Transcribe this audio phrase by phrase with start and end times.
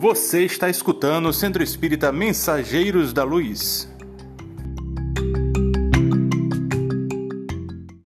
[0.00, 3.86] Você está escutando o Centro Espírita Mensageiros da Luz.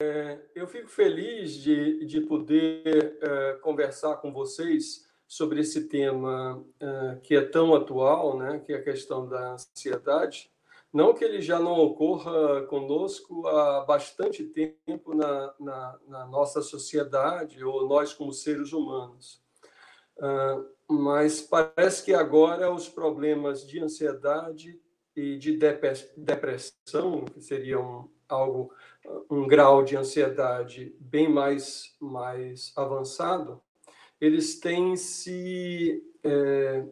[0.03, 7.18] É, eu fico feliz de, de poder é, conversar com vocês sobre esse tema é,
[7.22, 10.50] que é tão atual, né, que é a questão da ansiedade.
[10.93, 17.62] Não que ele já não ocorra conosco há bastante tempo na, na, na nossa sociedade,
[17.62, 19.40] ou nós como seres humanos.
[20.18, 24.81] Uh, mas parece que agora os problemas de ansiedade
[25.14, 25.59] e de
[26.17, 28.72] depressão, que seriam algo,
[29.31, 33.62] um grau de ansiedade bem mais, mais avançado,
[34.20, 36.84] eles têm se, é,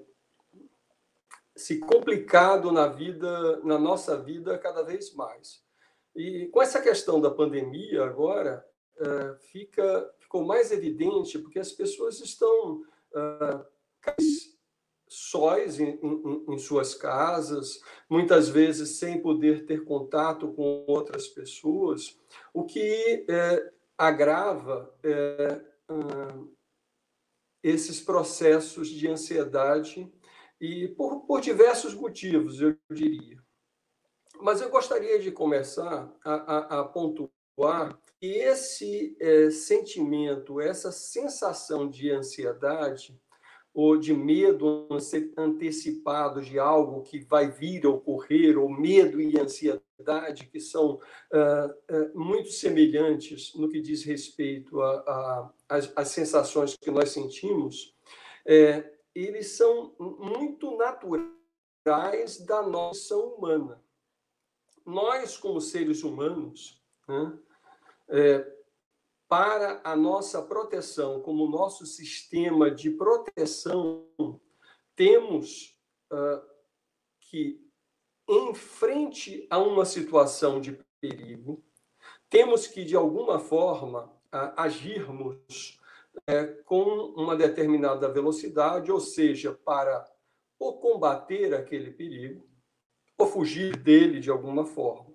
[1.54, 5.62] se complicado na vida, na nossa vida cada vez mais.
[6.14, 8.64] E com essa questão da pandemia agora,
[8.96, 12.82] é, fica, ficou mais evidente porque as pessoas estão
[13.14, 13.73] uh,
[15.08, 22.18] sóis em, em, em, suas casas, muitas vezes sem poder ter contato com outras pessoas,
[22.52, 25.60] o que é, agrava é,
[27.62, 30.12] esses processos de ansiedade
[30.60, 33.42] e por, por diversos motivos, eu diria.
[34.40, 41.88] Mas eu gostaria de começar a, a, a pontuar que esse é, sentimento, essa sensação
[41.88, 43.18] de ansiedade,
[43.74, 44.86] ou de medo
[45.36, 51.94] antecipado de algo que vai vir a ocorrer, ou medo e ansiedade, que são uh,
[51.94, 54.80] uh, muito semelhantes no que diz respeito
[55.68, 57.96] às sensações que nós sentimos,
[58.46, 63.82] é, eles são muito naturais da nossa humana.
[64.86, 67.38] Nós, como seres humanos, né,
[68.08, 68.53] é,
[69.34, 74.06] para a nossa proteção, como nosso sistema de proteção,
[74.94, 75.76] temos
[76.12, 76.40] uh,
[77.18, 77.60] que,
[78.28, 81.64] em frente a uma situação de perigo,
[82.30, 85.80] temos que, de alguma forma, uh, agirmos
[86.16, 86.84] uh, com
[87.16, 90.08] uma determinada velocidade, ou seja, para
[90.60, 92.48] ou combater aquele perigo,
[93.18, 95.12] ou fugir dele de alguma forma.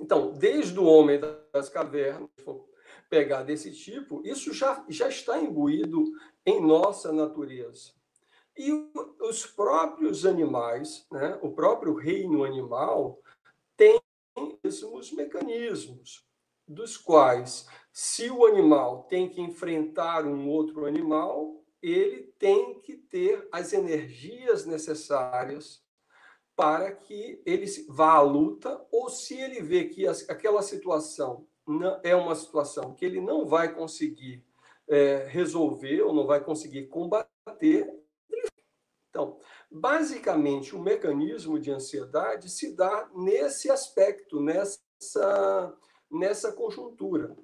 [0.00, 1.20] Então, desde o homem
[1.52, 2.30] das cavernas,
[3.08, 6.04] pegar desse tipo, isso já, já está imbuído
[6.44, 7.92] em nossa natureza.
[8.56, 8.72] E
[9.20, 13.20] os próprios animais, né, o próprio reino animal,
[13.76, 14.00] tem
[14.64, 16.26] esses mecanismos,
[16.66, 23.48] dos quais, se o animal tem que enfrentar um outro animal, ele tem que ter
[23.50, 25.82] as energias necessárias
[26.54, 31.46] para que ele vá à luta, ou se ele vê que aquela situação
[32.02, 34.44] é uma situação que ele não vai conseguir
[34.88, 37.92] é, resolver ou não vai conseguir combater.
[39.10, 39.38] Então,
[39.70, 45.76] basicamente, o mecanismo de ansiedade se dá nesse aspecto, nessa,
[46.10, 47.36] nessa conjuntura.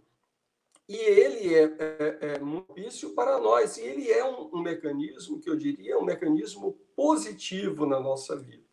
[0.89, 5.49] E ele é, é, é difícil para nós, e ele é um, um mecanismo que
[5.49, 8.65] eu diria um mecanismo positivo na nossa vida.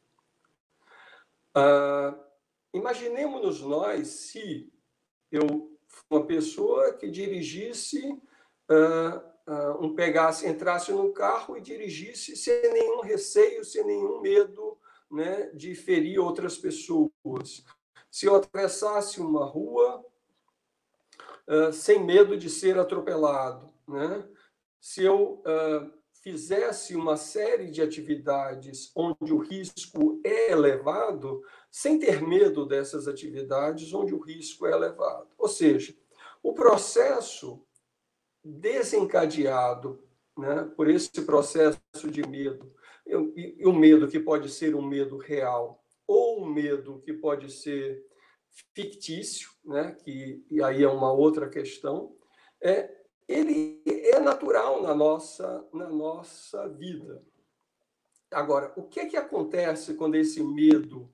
[1.55, 2.17] Ah,
[2.73, 4.71] Imaginemos nós se
[5.31, 5.71] eu
[6.09, 8.11] uma pessoa que dirigisse,
[8.69, 14.77] uh, uh, um pegasse, entrasse no carro e dirigisse sem nenhum receio, sem nenhum medo
[15.09, 17.65] né, de ferir outras pessoas.
[18.09, 20.03] Se eu atravessasse uma rua
[21.47, 24.27] uh, sem medo de ser atropelado, né?
[24.79, 25.43] se eu
[26.23, 33.93] fizesse uma série de atividades onde o risco é elevado, sem ter medo dessas atividades
[33.93, 35.29] onde o risco é elevado.
[35.37, 35.95] Ou seja,
[36.43, 37.65] o processo
[38.43, 40.03] desencadeado
[40.37, 42.73] né, por esse processo de medo,
[43.05, 48.05] e o medo que pode ser um medo real, ou um medo que pode ser
[48.75, 52.15] fictício, né, que e aí é uma outra questão,
[52.61, 52.93] é,
[53.27, 57.23] ele é natural na nossa, na nossa vida.
[58.29, 61.09] Agora, o que, é que acontece quando esse medo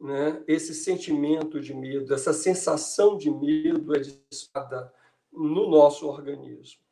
[0.00, 4.92] né, esse sentimento de medo, essa sensação de medo é disparada
[5.30, 6.82] no nosso organismo.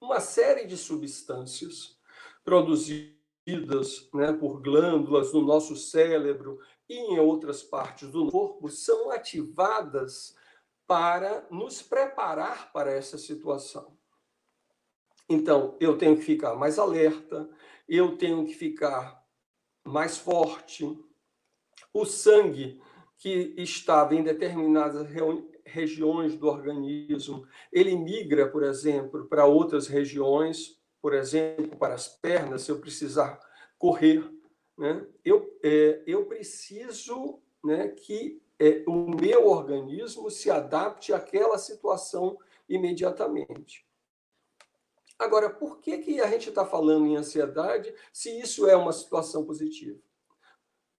[0.00, 1.96] Uma série de substâncias
[2.44, 10.36] produzidas né, por glândulas no nosso cérebro e em outras partes do corpo são ativadas
[10.86, 13.96] para nos preparar para essa situação.
[15.28, 17.48] Então, eu tenho que ficar mais alerta,
[17.88, 19.24] eu tenho que ficar
[19.84, 20.84] mais forte,
[22.00, 22.80] o sangue
[23.18, 25.08] que estava em determinadas
[25.64, 30.76] regiões do organismo, ele migra, por exemplo, para outras regiões
[31.06, 33.38] por exemplo, para as pernas, se eu precisar
[33.78, 34.28] correr,
[34.76, 35.06] né?
[35.24, 42.36] eu, é, eu preciso né, que é, o meu organismo se adapte àquela situação
[42.68, 43.86] imediatamente.
[45.16, 49.44] Agora, por que, que a gente está falando em ansiedade se isso é uma situação
[49.44, 50.00] positiva?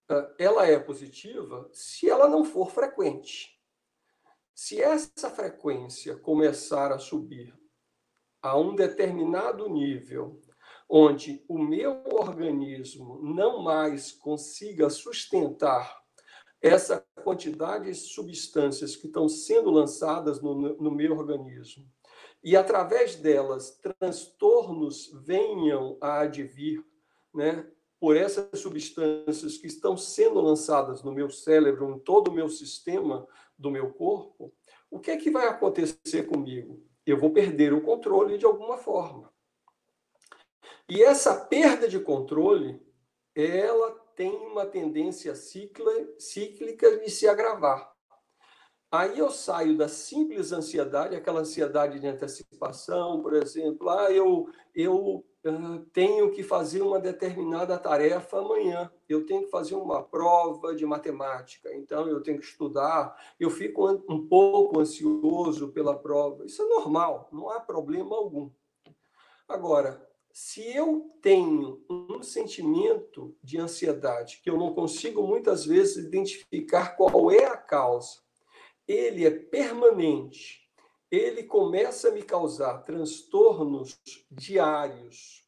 [0.10, 3.60] Ah, ela é positiva se ela não for frequente.
[4.54, 7.54] Se essa frequência começar a subir
[8.42, 10.42] a um determinado nível,
[10.90, 16.02] onde o meu organismo não mais consiga sustentar
[16.62, 21.86] essa quantidade de substâncias que estão sendo lançadas no, no meu organismo,
[22.44, 26.84] e através delas transtornos venham a advir,
[27.34, 32.50] né, por essas substâncias que estão sendo lançadas no meu cérebro, em todo o meu
[32.50, 33.28] sistema
[33.58, 34.54] do meu corpo,
[34.90, 36.84] o que é que vai acontecer comigo?
[37.06, 39.34] Eu vou perder o controle de alguma forma.
[40.90, 42.80] E essa perda de controle,
[43.36, 47.97] ela tem uma tendência cíclica de se agravar.
[48.90, 55.26] Aí eu saio da simples ansiedade, aquela ansiedade de antecipação, por exemplo, ah, eu, eu
[55.46, 60.86] uh, tenho que fazer uma determinada tarefa amanhã, eu tenho que fazer uma prova de
[60.86, 66.46] matemática, então eu tenho que estudar, eu fico um pouco ansioso pela prova.
[66.46, 68.50] Isso é normal, não há problema algum.
[69.50, 70.02] Agora,
[70.32, 77.30] se eu tenho um sentimento de ansiedade que eu não consigo muitas vezes identificar qual
[77.30, 78.26] é a causa,
[78.88, 80.68] ele é permanente,
[81.12, 84.00] ele começa a me causar transtornos
[84.32, 85.46] diários,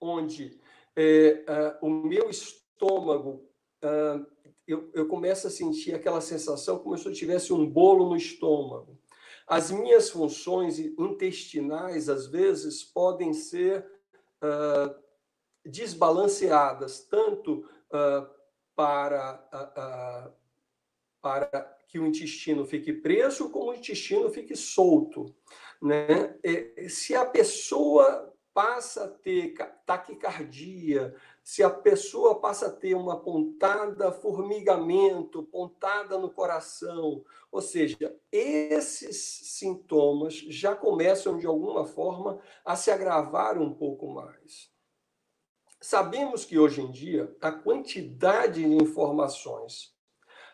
[0.00, 0.60] onde
[0.96, 1.44] é,
[1.82, 3.48] uh, o meu estômago,
[3.84, 4.26] uh,
[4.66, 8.98] eu, eu começo a sentir aquela sensação como se eu tivesse um bolo no estômago.
[9.46, 13.86] As minhas funções intestinais, às vezes, podem ser
[14.42, 14.94] uh,
[15.64, 17.64] desbalanceadas, tanto
[18.76, 19.42] para,
[21.28, 25.34] para que o intestino fique preso como o intestino fique solto.
[25.80, 26.38] Né?
[26.88, 29.54] Se a pessoa passa a ter
[29.84, 31.14] taquicardia,
[31.44, 37.22] se a pessoa passa a ter uma pontada formigamento, pontada no coração,
[37.52, 39.18] ou seja, esses
[39.58, 44.70] sintomas já começam de alguma forma a se agravar um pouco mais.
[45.78, 49.97] Sabemos que hoje em dia a quantidade de informações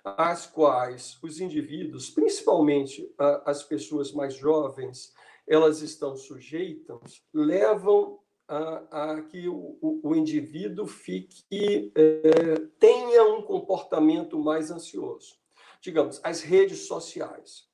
[0.05, 3.11] às quais os indivíduos, principalmente
[3.47, 5.15] as pessoas mais jovens,
[5.47, 14.39] elas estão sujeitas, levam a, a que o, o, indivíduo fique é, tenha um comportamento
[14.39, 15.39] mais ansioso.
[15.81, 17.67] Digamos, as redes sociais.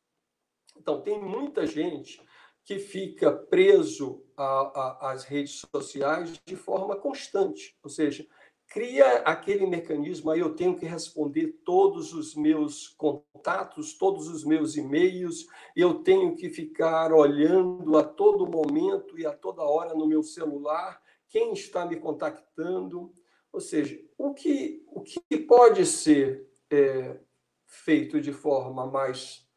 [0.77, 2.23] Então, tem muita gente
[2.65, 8.27] que fica preso às redes sociais de forma constante, ou seja,
[8.70, 14.76] cria aquele mecanismo, aí eu tenho que responder todos os meus contatos, todos os meus
[14.76, 20.22] e-mails, eu tenho que ficar olhando a todo momento e a toda hora no meu
[20.22, 23.12] celular quem está me contactando.
[23.52, 27.19] Ou seja, o que, o que pode ser é,
[27.67, 29.49] feito de forma mais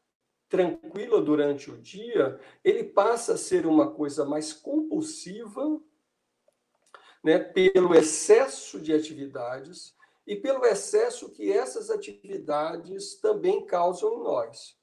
[0.50, 5.80] tranquila durante o dia, ele passa a ser uma coisa mais compulsiva
[7.24, 9.96] né, pelo excesso de atividades
[10.28, 14.78] e pelo excesso que essas atividades também causam em nós.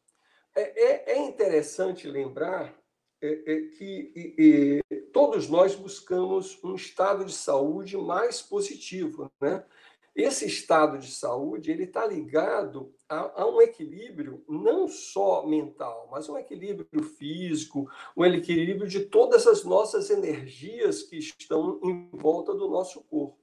[0.54, 2.74] É, é, é interessante lembrar
[3.22, 4.80] é, é que
[5.12, 9.64] todos nós buscamos um estado de saúde mais positivo, né?
[10.14, 16.28] Esse estado de saúde ele está ligado a, a, um equilíbrio não só mental, mas
[16.28, 22.68] um equilíbrio físico, um equilíbrio de todas as nossas energias que estão em volta do
[22.68, 23.38] nosso corpo.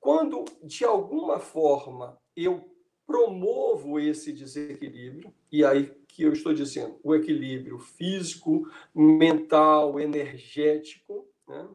[0.00, 2.68] Quando, de alguma forma, eu
[3.06, 11.68] promovo esse desequilíbrio, e aí que eu estou dizendo, o equilíbrio físico, mental, energético, né?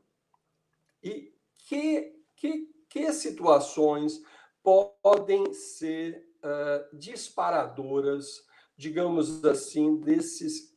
[1.01, 4.21] e que, que que situações
[4.61, 8.43] podem ser uh, disparadoras,
[8.77, 10.75] digamos assim, desses,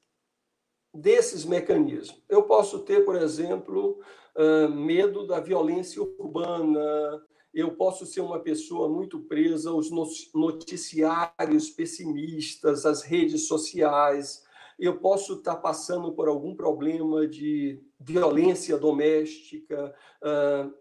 [0.95, 2.23] desses mecanismos.
[2.29, 4.01] Eu posso ter, por exemplo,
[4.37, 7.21] uh, medo da violência urbana,
[7.53, 9.91] eu posso ser uma pessoa muito presa aos
[10.33, 14.45] noticiários pessimistas, às redes sociais,
[14.79, 19.95] eu posso estar passando por algum problema de violência doméstica,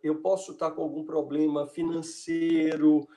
[0.01, 3.07] eu posso estar com algum problema financeiro.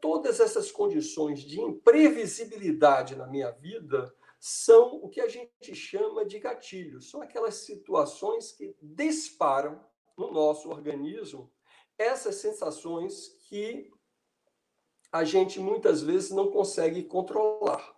[0.00, 6.38] Todas essas condições de imprevisibilidade na minha vida são o que a gente chama de
[6.38, 7.10] gatilhos.
[7.10, 9.80] São aquelas situações que disparam
[10.16, 11.50] no nosso organismo
[11.98, 13.90] essas sensações que
[15.10, 17.96] a gente muitas vezes não consegue controlar.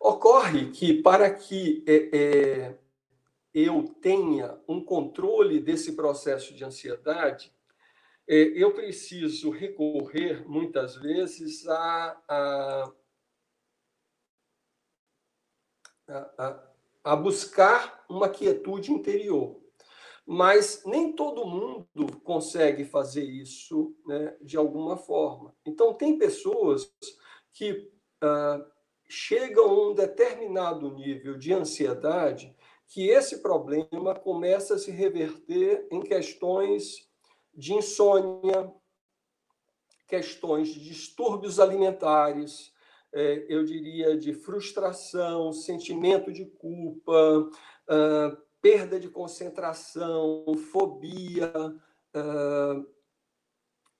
[0.00, 2.78] Ocorre que para que é, é,
[3.54, 7.54] eu tenha um controle desse processo de ansiedade,
[8.26, 12.92] é, eu preciso recorrer muitas vezes a, a,
[16.08, 16.68] a,
[17.04, 19.62] a buscar uma quietude interior.
[20.26, 25.54] Mas nem todo mundo consegue fazer isso né, de alguma forma.
[25.66, 26.90] Então, tem pessoas
[27.52, 27.92] que
[28.22, 28.64] ah,
[29.06, 32.56] chegam a um determinado nível de ansiedade
[32.88, 37.08] que esse problema começa a se reverter em questões
[37.52, 38.72] de insônia,
[40.06, 42.72] questões de distúrbios alimentares,
[43.12, 47.48] é, eu diria de frustração, sentimento de culpa,
[47.88, 51.52] ah, perda de concentração, fobia,
[52.16, 52.86] uh,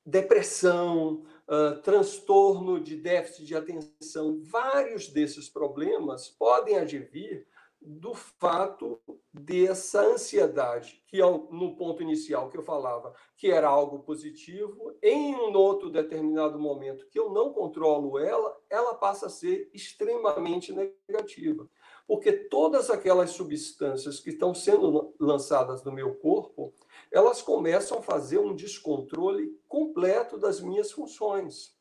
[0.06, 4.40] depressão, uh, transtorno de déficit de atenção.
[4.42, 7.46] Vários desses problemas podem advir
[7.84, 9.00] do fato
[9.32, 15.34] dessa ansiedade, que é no ponto inicial que eu falava, que era algo positivo, em
[15.34, 21.68] um outro determinado momento que eu não controlo ela, ela passa a ser extremamente negativa
[22.06, 26.72] porque todas aquelas substâncias que estão sendo lançadas no meu corpo,
[27.10, 31.73] elas começam a fazer um descontrole completo das minhas funções.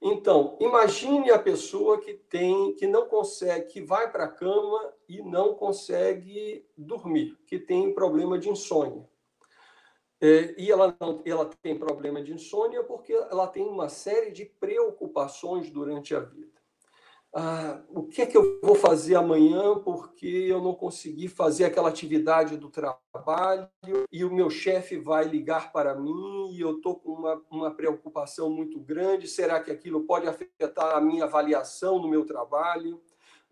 [0.00, 5.22] Então, imagine a pessoa que tem, que não consegue, que vai para a cama e
[5.22, 9.08] não consegue dormir, que tem problema de insônia.
[10.20, 14.44] É, e ela, não, ela tem problema de insônia porque ela tem uma série de
[14.44, 16.53] preocupações durante a vida
[17.36, 21.88] ah, o que é que eu vou fazer amanhã porque eu não consegui fazer aquela
[21.88, 23.68] atividade do trabalho
[24.12, 28.48] e o meu chefe vai ligar para mim e eu estou com uma, uma preocupação
[28.48, 29.26] muito grande.
[29.26, 33.02] Será que aquilo pode afetar a minha avaliação no meu trabalho?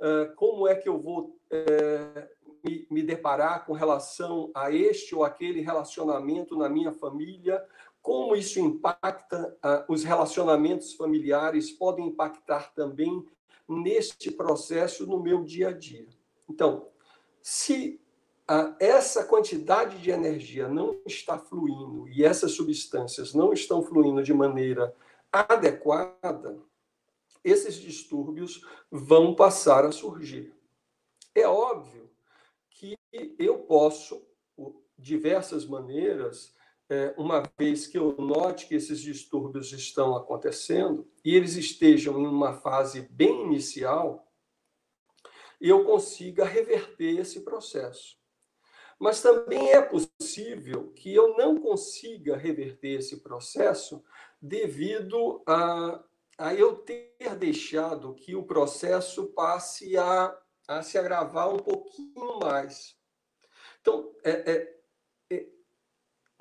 [0.00, 2.28] Ah, como é que eu vou é,
[2.64, 7.60] me, me deparar com relação a este ou aquele relacionamento na minha família?
[8.00, 11.72] Como isso impacta ah, os relacionamentos familiares?
[11.72, 13.24] Podem impactar também
[13.68, 16.06] neste processo no meu dia a dia.
[16.48, 16.88] Então,
[17.40, 18.00] se
[18.46, 24.32] a, essa quantidade de energia não está fluindo e essas substâncias não estão fluindo de
[24.32, 24.94] maneira
[25.32, 26.60] adequada,
[27.42, 30.54] esses distúrbios vão passar a surgir.
[31.34, 32.10] É óbvio
[32.70, 32.96] que
[33.38, 34.22] eu posso,
[34.56, 36.54] de diversas maneiras,
[37.16, 42.54] uma vez que eu note que esses distúrbios estão acontecendo e eles estejam em uma
[42.54, 44.32] fase bem inicial,
[45.60, 48.20] eu consiga reverter esse processo.
[48.98, 54.02] Mas também é possível que eu não consiga reverter esse processo
[54.40, 56.02] devido a,
[56.38, 60.36] a eu ter deixado que o processo passe a,
[60.68, 62.96] a se agravar um pouquinho mais.
[63.80, 64.82] Então, é, é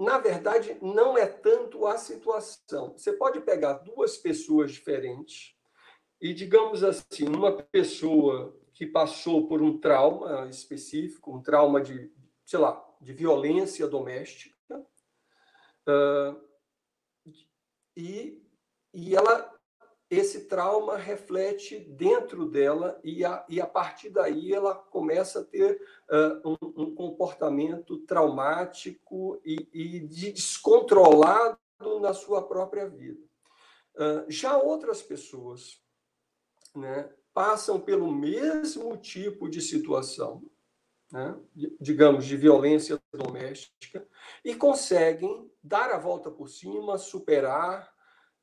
[0.01, 2.93] na verdade, não é tanto a situação.
[2.98, 5.55] Você pode pegar duas pessoas diferentes
[6.20, 12.12] e, digamos assim, uma pessoa que passou por um trauma específico, um trauma de,
[12.43, 14.55] sei lá, de violência doméstica,
[15.88, 16.41] uh,
[17.96, 18.41] e,
[18.93, 19.53] e ela
[20.12, 25.82] esse trauma reflete dentro dela e a, e a partir daí ela começa a ter
[26.10, 31.58] uh, um, um, comportamento traumático e, e de descontrolado
[32.01, 33.24] na sua própria vida.
[33.96, 35.82] Uh, já outras pessoas
[36.75, 40.44] né, passam pelo mesmo tipo de situação,
[41.10, 41.39] né,
[41.80, 44.06] digamos, de violência doméstica,
[44.44, 47.94] e conseguem dar a volta por cima, superar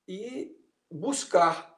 [0.06, 0.56] e
[0.90, 1.76] buscar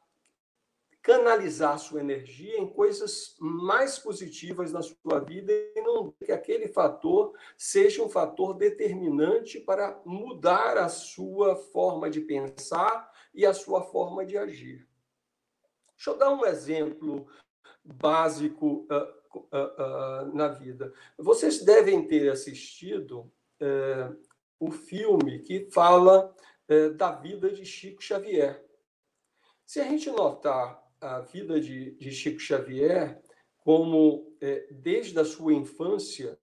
[1.02, 7.34] canalizar sua energia em coisas mais positivas na sua vida e não que aquele fator
[7.56, 14.26] seja um fator determinante para mudar a sua forma de pensar e a sua forma
[14.26, 14.86] de agir.
[15.96, 17.26] Deixa eu dar um exemplo
[17.82, 20.92] básico uh, uh, uh, na vida.
[21.16, 24.10] Vocês devem ter assistido eh,
[24.58, 26.34] o filme que fala
[26.66, 28.64] eh, da vida de Chico Xavier.
[29.70, 33.22] Se a gente notar a vida de, de Chico Xavier
[33.60, 36.36] como, é, desde a sua infância,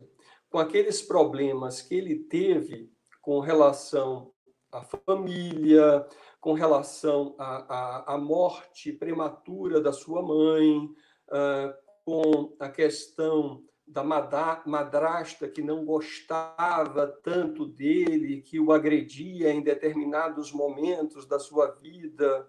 [0.50, 2.90] com aqueles problemas que ele teve
[3.22, 4.32] com relação
[4.72, 6.08] à família,
[6.40, 11.74] com relação à, à, à morte prematura da sua mãe, uh,
[12.06, 20.54] com a questão da madrasta que não gostava tanto dele, que o agredia em determinados
[20.54, 22.48] momentos da sua vida,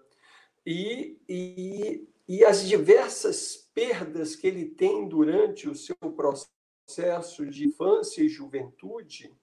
[0.65, 8.21] e, e, e as diversas perdas que ele tem durante o seu processo de infância
[8.21, 9.33] e juventude,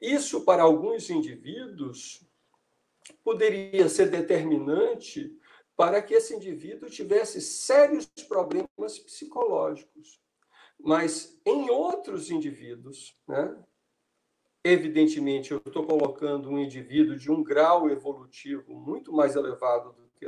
[0.00, 2.26] isso para alguns indivíduos
[3.22, 5.34] poderia ser determinante
[5.76, 10.20] para que esse indivíduo tivesse sérios problemas psicológicos.
[10.78, 13.56] Mas em outros indivíduos, né,
[14.64, 20.26] evidentemente, eu estou colocando um indivíduo de um grau evolutivo muito mais elevado do que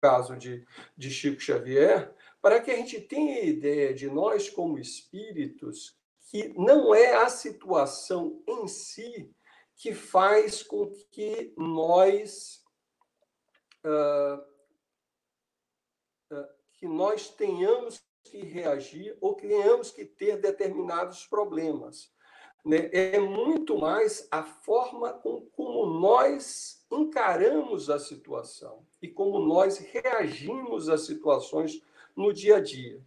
[0.00, 0.66] caso de,
[0.96, 5.98] de Chico Xavier, para que a gente tenha ideia de nós como espíritos,
[6.30, 9.34] que não é a situação em si
[9.76, 12.62] que faz com que nós
[13.84, 14.36] uh,
[16.34, 22.12] uh, que nós tenhamos que reagir ou que tenhamos que ter determinados problemas.
[22.64, 22.90] Né?
[22.92, 30.88] É muito mais a forma com, como nós encaramos a situação e como nós reagimos
[30.88, 31.82] às situações
[32.16, 33.00] no dia a dia.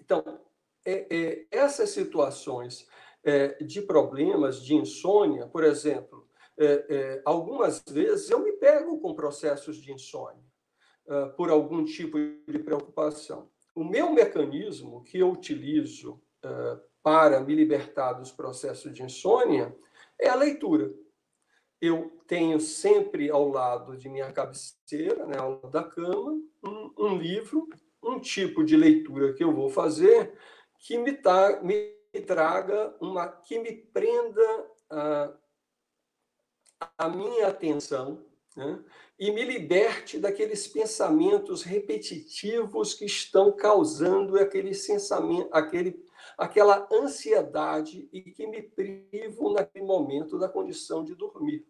[0.00, 0.40] Então,
[0.84, 2.86] é, é, essas situações
[3.22, 6.26] é, de problemas, de insônia, por exemplo,
[6.58, 10.44] é, é, algumas vezes eu me pego com processos de insônia
[11.06, 13.50] uh, por algum tipo de preocupação.
[13.74, 19.74] O meu mecanismo que eu utilizo uh, para me libertar dos processos de insônia
[20.18, 20.92] é a leitura.
[21.82, 27.18] Eu tenho sempre ao lado de minha cabeceira, né, ao lado da cama, um, um
[27.18, 27.68] livro,
[28.02, 30.32] um tipo de leitura que eu vou fazer
[30.82, 31.94] que me, tá, me
[32.26, 35.32] traga uma, que me prenda a,
[36.98, 38.24] a minha atenção
[38.56, 38.84] né?
[39.18, 46.04] e me liberte daqueles pensamentos repetitivos que estão causando aquele sensamento, aquele,
[46.36, 51.64] aquela ansiedade e que me privam naquele momento da condição de dormir.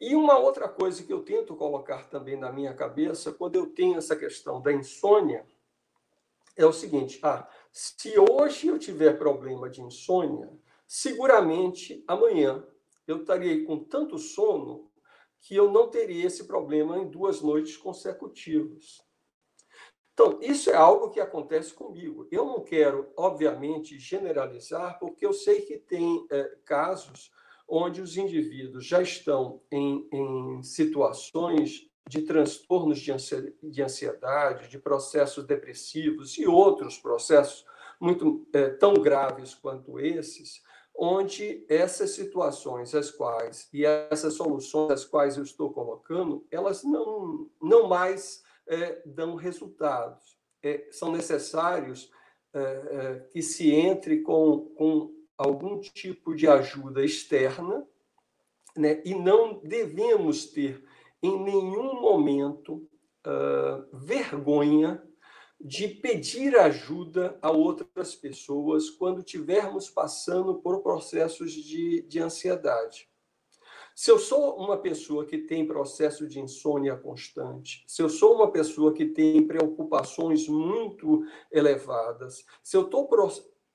[0.00, 3.96] E uma outra coisa que eu tento colocar também na minha cabeça, quando eu tenho
[3.96, 5.46] essa questão da insônia,
[6.54, 10.50] é o seguinte: ah, se hoje eu tiver problema de insônia,
[10.86, 12.64] seguramente amanhã
[13.06, 14.90] eu estaria com tanto sono
[15.40, 19.00] que eu não teria esse problema em duas noites consecutivas.
[20.12, 22.26] Então, isso é algo que acontece comigo.
[22.32, 27.30] Eu não quero, obviamente, generalizar, porque eu sei que tem é, casos
[27.68, 36.38] onde os indivíduos já estão em, em situações de transtornos de ansiedade, de processos depressivos
[36.38, 37.64] e outros processos
[38.00, 40.62] muito é, tão graves quanto esses,
[40.94, 47.50] onde essas situações as quais e essas soluções as quais eu estou colocando, elas não,
[47.60, 50.36] não mais é, dão resultados.
[50.62, 52.10] É, são necessários
[52.54, 57.86] é, é, que se entre com, com algum tipo de ajuda externa,
[58.76, 59.02] né?
[59.04, 60.84] e não devemos ter
[61.22, 62.88] em nenhum momento
[63.26, 65.02] uh, vergonha
[65.60, 73.08] de pedir ajuda a outras pessoas quando estivermos passando por processos de, de ansiedade.
[73.94, 78.52] Se eu sou uma pessoa que tem processo de insônia constante, se eu sou uma
[78.52, 83.08] pessoa que tem preocupações muito elevadas, se eu estou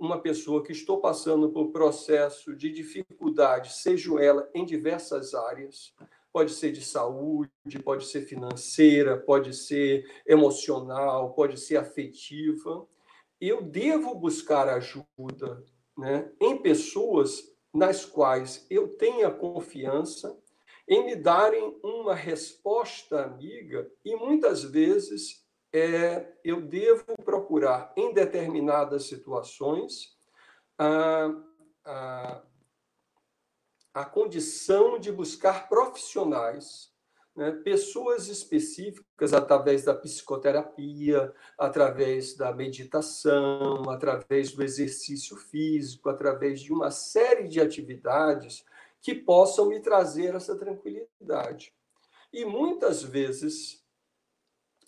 [0.02, 5.94] uma pessoa que estou passando por processo de dificuldade, seja ela em diversas áreas,
[6.34, 7.52] pode ser de saúde,
[7.84, 12.88] pode ser financeira, pode ser emocional, pode ser afetiva.
[13.40, 15.64] Eu devo buscar ajuda
[15.96, 20.36] né, em pessoas nas quais eu tenha confiança
[20.88, 25.41] em me darem uma resposta amiga e muitas vezes
[25.74, 30.18] é, eu devo procurar em determinadas situações
[30.78, 31.32] a,
[31.86, 32.42] a,
[33.94, 36.92] a condição de buscar profissionais,
[37.34, 46.74] né, pessoas específicas através da psicoterapia, através da meditação, através do exercício físico, através de
[46.74, 48.66] uma série de atividades
[49.02, 51.74] que possam me trazer essa tranquilidade.
[52.34, 53.81] E muitas vezes,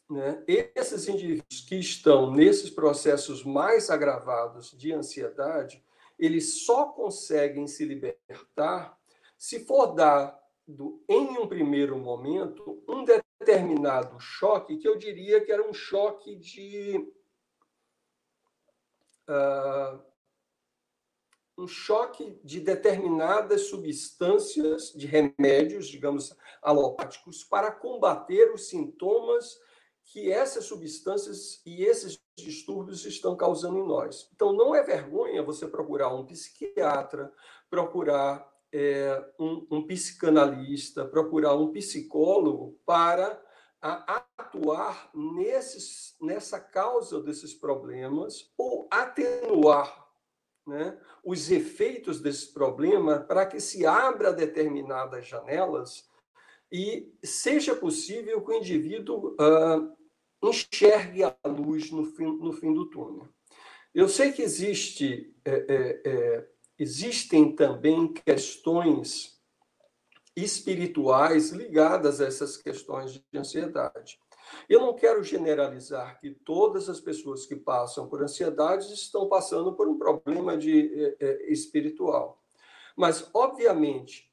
[0.10, 5.84] né, esses indivíduos que estão nesses processos mais agravados de ansiedade,
[6.20, 8.98] eles só conseguem se libertar
[9.38, 10.40] se for dado,
[11.10, 16.98] em um primeiro momento, um determinado choque, que eu diria que era um choque de.
[19.28, 20.02] Uh,
[21.58, 29.60] um choque de determinadas substâncias, de remédios, digamos, alopáticos, para combater os sintomas
[30.06, 34.30] que essas substâncias e esses distúrbios estão causando em nós.
[34.34, 37.32] Então, não é vergonha você procurar um psiquiatra,
[37.70, 43.42] procurar é, um, um, psicanalista, procurar um psicólogo para
[43.82, 50.08] a, atuar nesses, nessa causa desses problemas ou atenuar
[50.66, 56.10] né, os efeitos desse problema para que se abra determinadas janelas
[56.74, 59.96] e seja possível que o indivíduo uh,
[60.42, 63.30] enxergue a luz no fim, no fim do túnel.
[63.94, 69.40] Eu sei que existe, é, é, é, existem também questões
[70.36, 74.18] espirituais ligadas a essas questões de ansiedade.
[74.68, 79.88] Eu não quero generalizar que todas as pessoas que passam por ansiedade estão passando por
[79.88, 82.44] um problema de, é, espiritual.
[82.98, 84.33] Mas, obviamente,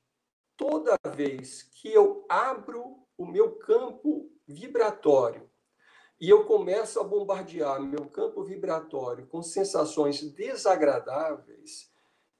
[0.60, 5.48] toda vez que eu abro o meu campo vibratório
[6.20, 11.90] e eu começo a bombardear meu campo vibratório com sensações desagradáveis,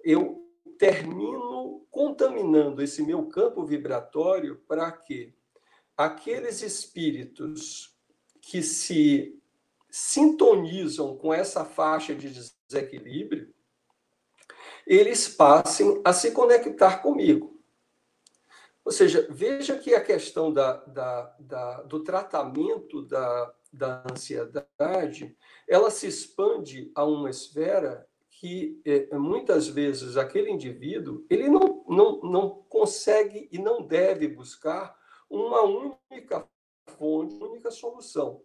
[0.04, 0.46] eu
[0.78, 5.34] termino contaminando esse meu campo vibratório para que
[5.96, 7.96] aqueles espíritos
[8.42, 9.40] que se
[9.88, 12.28] sintonizam com essa faixa de
[12.68, 13.50] desequilíbrio,
[14.86, 17.59] eles passem a se conectar comigo.
[18.84, 25.36] Ou seja, veja que a questão da, da, da, do tratamento da, da ansiedade,
[25.68, 32.20] ela se expande a uma esfera que é, muitas vezes aquele indivíduo ele não, não,
[32.22, 36.48] não consegue e não deve buscar uma única
[36.86, 38.42] fonte, uma única solução.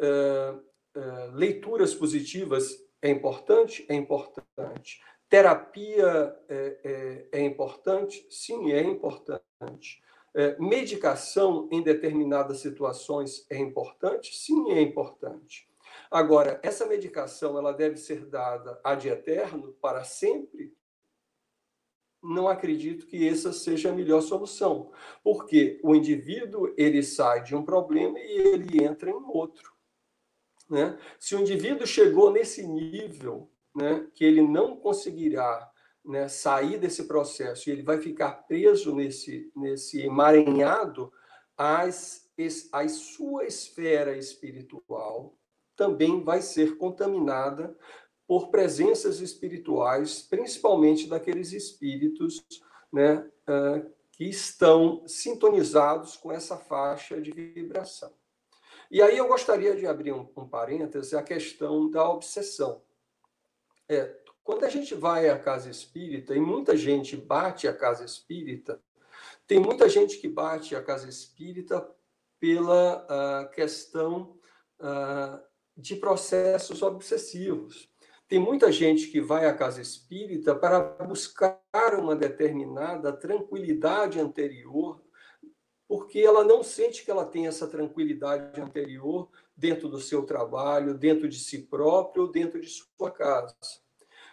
[0.00, 0.54] É,
[0.94, 3.84] é, leituras positivas é importante?
[3.88, 5.00] É importante.
[5.28, 8.26] Terapia é, é, é importante?
[8.30, 10.02] Sim, é importante.
[10.34, 14.34] É, medicação em determinadas situações é importante?
[14.36, 15.68] Sim, é importante.
[16.10, 20.74] Agora, essa medicação ela deve ser dada ad eterno, para sempre?
[22.22, 24.90] Não acredito que essa seja a melhor solução,
[25.22, 29.72] porque o indivíduo ele sai de um problema e ele entra em outro.
[30.68, 30.98] Né?
[31.18, 35.70] Se o indivíduo chegou nesse nível né, que ele não conseguirá
[36.04, 41.12] né, sair desse processo e ele vai ficar preso nesse, nesse emaranhado,
[41.56, 42.28] as,
[42.72, 45.36] a sua esfera espiritual
[45.76, 47.76] também vai ser contaminada
[48.26, 52.44] por presenças espirituais, principalmente daqueles espíritos
[52.92, 53.24] né,
[54.12, 58.12] que estão sintonizados com essa faixa de vibração.
[58.90, 62.82] E aí eu gostaria de abrir um, um parêntese a questão da obsessão.
[63.88, 68.80] É, quando a gente vai à casa espírita, e muita gente bate a casa espírita,
[69.46, 71.88] tem muita gente que bate a casa espírita
[72.38, 74.36] pela uh, questão
[74.80, 75.40] uh,
[75.76, 77.90] de processos obsessivos.
[78.28, 81.58] Tem muita gente que vai à casa espírita para buscar
[81.98, 85.02] uma determinada tranquilidade anterior,
[85.88, 91.28] porque ela não sente que ela tem essa tranquilidade anterior dentro do seu trabalho, dentro
[91.28, 93.56] de si próprio ou dentro de sua casa.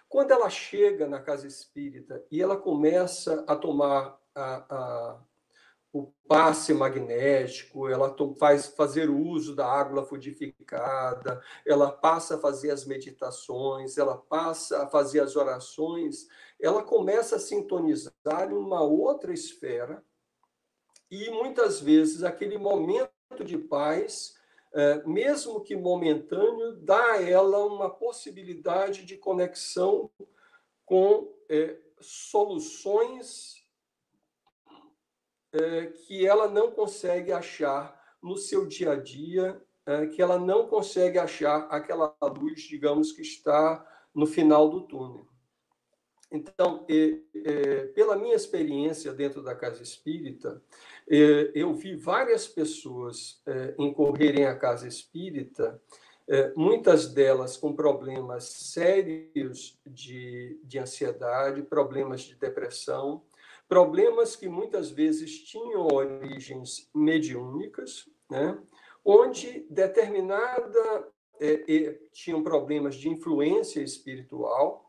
[0.07, 5.19] Quando ela chega na casa espírita e ela começa a tomar a, a,
[5.91, 12.85] o passe magnético, ela faz fazer uso da água fluidificada, ela passa a fazer as
[12.85, 16.27] meditações, ela passa a fazer as orações,
[16.61, 20.03] ela começa a sintonizar em uma outra esfera
[21.09, 23.09] e muitas vezes aquele momento
[23.43, 24.34] de paz
[25.05, 30.11] mesmo que momentâneo, dá a ela uma possibilidade de conexão
[30.85, 33.65] com é, soluções
[35.53, 40.67] é, que ela não consegue achar no seu dia a dia, é, que ela não
[40.67, 45.27] consegue achar aquela luz, digamos, que está no final do túnel.
[46.31, 46.85] Então,
[47.93, 50.61] pela minha experiência dentro da casa espírita,
[51.07, 53.41] eu vi várias pessoas
[53.77, 55.79] incorrerem à casa espírita,
[56.55, 63.21] muitas delas com problemas sérios de, de ansiedade, problemas de depressão,
[63.67, 68.57] problemas que muitas vezes tinham origens mediúnicas, né?
[69.03, 71.07] onde determinada
[71.39, 74.84] é, tinham problemas de influência espiritual,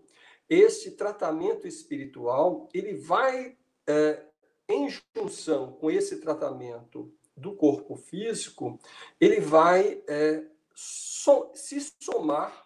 [0.48, 4.22] esse tratamento espiritual ele vai é,
[4.68, 8.78] em junção com esse tratamento do corpo físico,
[9.20, 12.65] ele vai é, so, se somar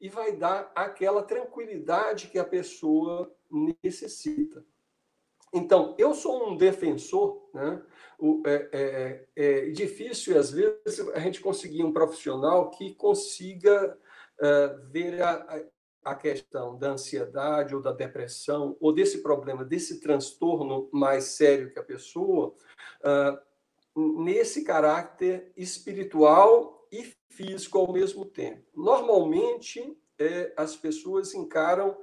[0.00, 4.64] e vai dar aquela tranquilidade que a pessoa necessita.
[5.52, 7.82] Então, eu sou um defensor, né?
[8.18, 13.96] O, é, é, é, é difícil, às vezes, a gente conseguir um profissional que consiga
[14.40, 15.62] é, ver a,
[16.04, 21.78] a questão da ansiedade ou da depressão, ou desse problema, desse transtorno mais sério que
[21.78, 22.54] a pessoa,
[23.02, 28.64] uh, nesse caráter espiritual e físico ao mesmo tempo.
[28.74, 31.96] Normalmente, é, as pessoas encaram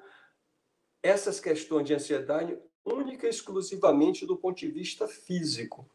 [1.03, 5.89] essas questões de ansiedade única e exclusivamente do ponto de vista físico.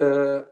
[0.00, 0.46] Uh,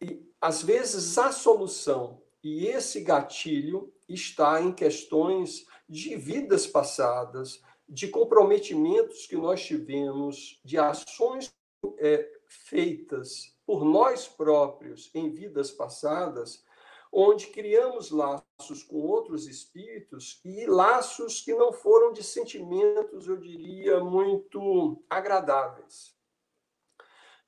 [0.00, 8.08] e, às vezes, a solução e esse gatilho está em questões de vidas passadas, de
[8.08, 11.52] comprometimentos que nós tivemos, de ações
[11.98, 16.64] é, feitas por nós próprios em vidas passadas,
[17.12, 24.02] onde criamos laços com outros espíritos e laços que não foram de sentimentos, eu diria,
[24.02, 26.16] muito agradáveis.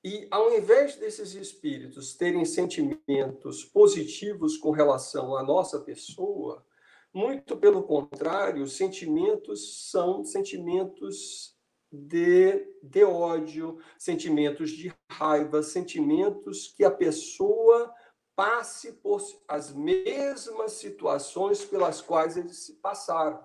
[0.03, 6.65] E ao invés desses espíritos terem sentimentos positivos com relação à nossa pessoa,
[7.13, 11.55] muito pelo contrário, sentimentos são sentimentos
[11.93, 17.93] de, de ódio, sentimentos de raiva, sentimentos que a pessoa
[18.37, 23.41] passe por as mesmas situações pelas quais eles se passaram.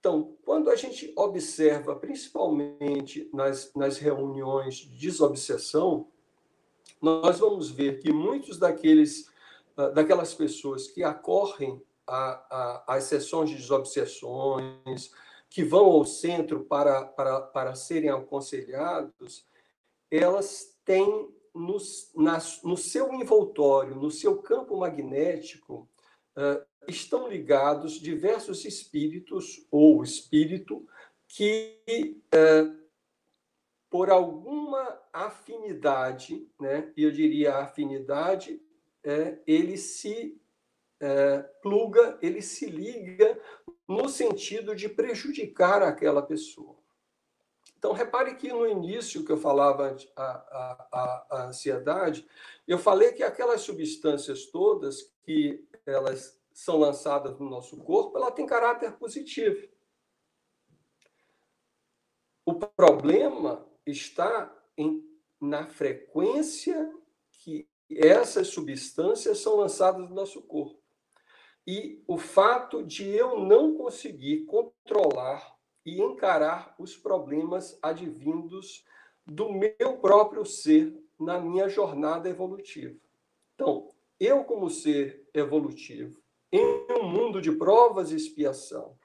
[0.00, 6.08] Então, quando a gente observa, principalmente nas, nas reuniões de desobsessão,
[7.00, 9.30] nós vamos ver que muitos daqueles,
[9.76, 11.82] ah, daquelas pessoas que acorrem
[12.86, 15.12] às sessões de desobsessões,
[15.50, 19.44] que vão ao centro para, para, para serem aconselhados,
[20.08, 21.76] elas têm no,
[22.14, 25.88] na, no seu envoltório, no seu campo magnético,
[26.36, 30.86] uh, estão ligados diversos espíritos ou espírito
[31.26, 32.80] que, uh,
[33.90, 38.62] por alguma afinidade, né, eu diria afinidade,
[39.02, 40.40] é, ele se
[41.00, 43.40] é, pluga, ele se liga
[43.88, 46.78] no sentido de prejudicar aquela pessoa.
[47.78, 52.28] Então, repare que no início que eu falava a, a, a, ansiedade,
[52.68, 58.44] eu falei que aquelas substâncias todas que elas são lançadas no nosso corpo, ela tem
[58.46, 59.66] caráter positivo.
[62.44, 65.02] O problema está em,
[65.40, 66.94] na frequência
[67.30, 70.79] que essas substâncias são lançadas no nosso corpo.
[71.72, 75.56] E o fato de eu não conseguir controlar
[75.86, 78.84] e encarar os problemas advindos
[79.24, 82.98] do meu próprio ser na minha jornada evolutiva.
[83.54, 88.98] Então, eu, como ser evolutivo, em um mundo de provas e expiação,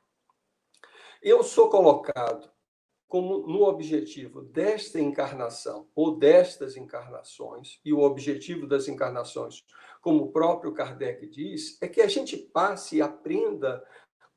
[1.22, 2.52] eu sou colocado
[3.08, 9.64] como no objetivo desta encarnação ou destas encarnações, e o objetivo das encarnações,
[10.06, 13.84] como o próprio Kardec diz, é que a gente passe e aprenda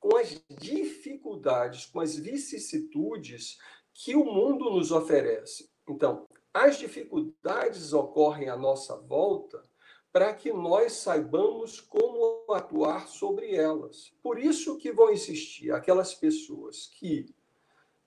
[0.01, 3.59] com as dificuldades, com as vicissitudes
[3.93, 5.71] que o mundo nos oferece.
[5.87, 9.63] Então, as dificuldades ocorrem à nossa volta
[10.11, 14.11] para que nós saibamos como atuar sobre elas.
[14.23, 17.27] Por isso que vão existir aquelas pessoas que,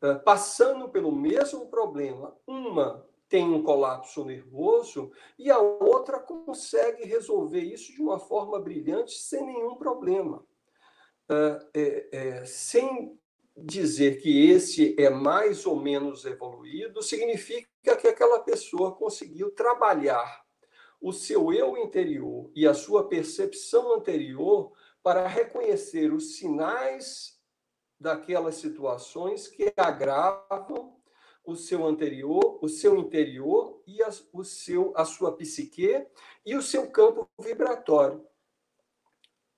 [0.02, 7.62] eh, passando pelo mesmo problema, uma tem um colapso nervoso e a outra consegue resolver
[7.62, 10.46] isso de uma forma brilhante sem nenhum problema.
[11.74, 13.18] É, é, sem
[13.56, 20.44] dizer que esse é mais ou menos evoluído, significa que aquela pessoa conseguiu trabalhar
[21.00, 27.40] o seu eu interior e a sua percepção anterior para reconhecer os sinais
[27.98, 31.01] daquelas situações que agravam
[31.44, 36.06] o seu anterior, o seu interior e a, o seu, a sua psique
[36.46, 38.26] e o seu campo vibratório.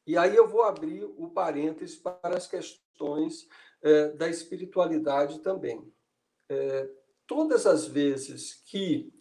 [0.05, 3.47] E aí eu vou abrir o parênteses para as questões
[3.81, 5.93] é, da espiritualidade também.
[6.49, 6.89] É,
[7.25, 9.13] todas as vezes que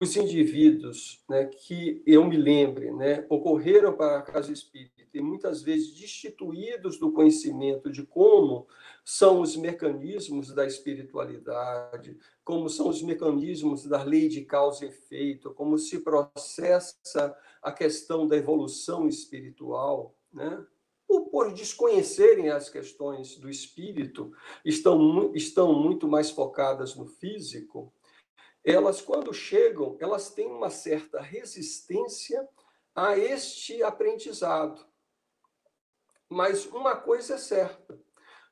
[0.00, 5.62] os indivíduos né, que eu me lembre né, ocorreram para a casa espírita e muitas
[5.62, 8.66] vezes destituídos do conhecimento de como
[9.04, 15.52] são os mecanismos da espiritualidade, como são os mecanismos da lei de causa e efeito,
[15.54, 20.64] como se processa a questão da evolução espiritual, né?
[21.08, 24.30] ou por desconhecerem as questões do espírito,
[24.62, 27.92] estão, estão muito mais focadas no físico,
[28.62, 32.46] elas, quando chegam, elas têm uma certa resistência
[32.94, 34.84] a este aprendizado.
[36.28, 37.98] Mas uma coisa é certa: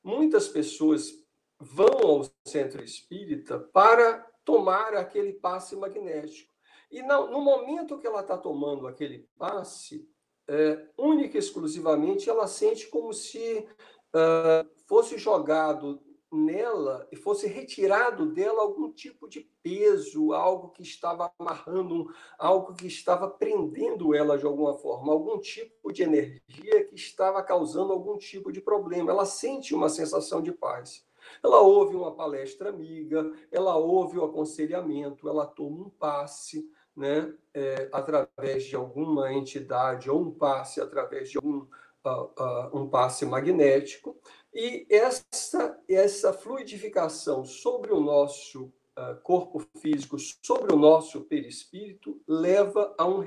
[0.03, 1.13] muitas pessoas
[1.59, 6.53] vão ao centro espírita para tomar aquele passe magnético.
[6.91, 10.09] E no momento que ela está tomando aquele passe,
[10.49, 13.67] é, única e exclusivamente, ela sente como se
[14.15, 16.01] uh, fosse jogado
[16.33, 22.87] nela e fosse retirado dela algum tipo de peso, algo que estava amarrando, algo que
[22.87, 28.53] estava prendendo ela de alguma forma, algum tipo de energia que estava causando algum tipo
[28.53, 29.11] de problema.
[29.11, 31.05] Ela sente uma sensação de paz.
[31.43, 37.89] Ela ouve uma palestra amiga, ela ouve o aconselhamento, ela toma um passe, né, é,
[37.93, 41.67] através de alguma entidade ou um passe através de algum
[42.07, 44.17] uh, uh, um passe magnético
[44.57, 52.95] e essa essa fluidificação sobre o nosso uh, corpo físico, sobre o nosso perispírito, leva
[52.97, 53.19] a um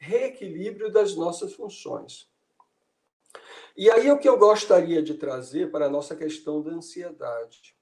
[0.00, 2.30] reequilíbrio das nossas funções.
[3.76, 7.76] E aí o que eu gostaria de trazer para a nossa questão da ansiedade,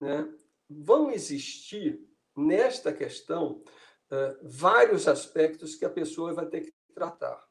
[0.00, 0.26] né?
[0.68, 2.02] Vão existir
[2.34, 3.62] nesta questão
[4.42, 7.46] vários aspectos que a pessoa vai ter que tratar.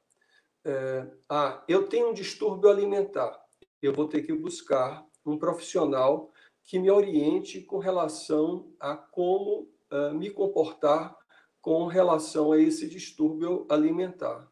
[0.65, 3.46] É, ah, eu tenho um distúrbio alimentar,
[3.81, 6.31] eu vou ter que buscar um profissional
[6.63, 11.17] que me oriente com relação a como uh, me comportar
[11.61, 14.49] com relação a esse distúrbio alimentar.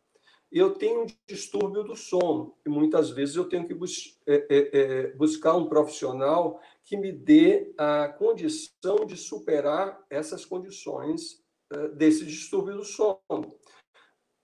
[0.52, 4.80] Eu tenho um distúrbio do sono e muitas vezes eu tenho que bus é, é,
[4.80, 12.26] é, buscar um profissional que me dê a condição de superar essas condições eh, desse
[12.26, 13.58] distúrbio do sono.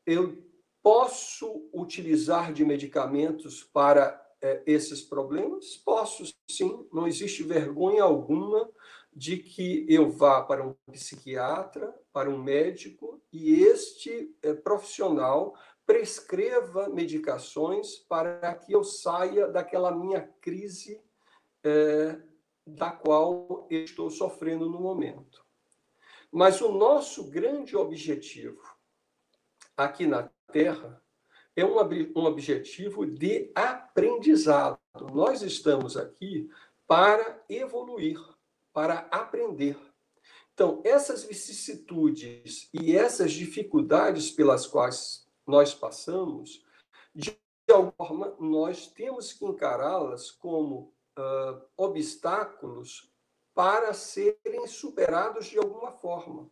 [0.05, 0.43] Eu
[0.81, 5.77] posso utilizar de medicamentos para é, esses problemas?
[5.77, 6.87] Posso, sim.
[6.91, 8.69] Não existe vergonha alguma
[9.13, 15.53] de que eu vá para um psiquiatra, para um médico, e este é, profissional
[15.85, 21.01] prescreva medicações para que eu saia daquela minha crise
[21.63, 22.21] é,
[22.65, 25.45] da qual estou sofrendo no momento.
[26.31, 28.63] Mas o nosso grande objetivo
[29.75, 31.00] aqui na Terra
[31.61, 31.77] é um,
[32.15, 34.79] um objetivo de aprendizado.
[35.13, 36.49] Nós estamos aqui
[36.87, 38.19] para evoluir,
[38.73, 39.77] para aprender.
[40.53, 46.65] Então, essas vicissitudes e essas dificuldades pelas quais nós passamos,
[47.13, 47.37] de
[47.69, 53.11] alguma forma, nós temos que encará-las como uh, obstáculos
[53.53, 56.49] para serem superados de alguma forma.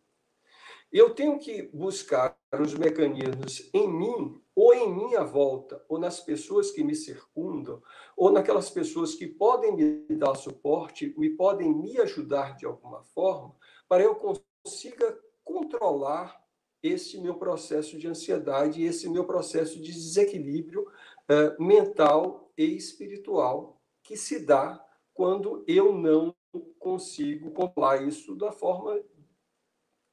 [0.92, 6.70] Eu tenho que buscar os mecanismos em mim, ou em minha volta, ou nas pessoas
[6.70, 7.82] que me circundam,
[8.14, 13.56] ou naquelas pessoas que podem me dar suporte e podem me ajudar de alguma forma,
[13.88, 16.44] para eu consiga controlar
[16.82, 24.14] esse meu processo de ansiedade, esse meu processo de desequilíbrio uh, mental e espiritual que
[24.14, 24.78] se dá
[25.14, 26.36] quando eu não
[26.78, 29.00] consigo controlar isso da forma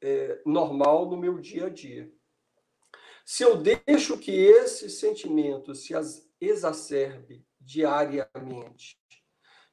[0.02, 2.10] é, normal no meu dia a dia.
[3.30, 5.94] Se eu deixo que esse sentimento se
[6.40, 8.98] exacerbe diariamente,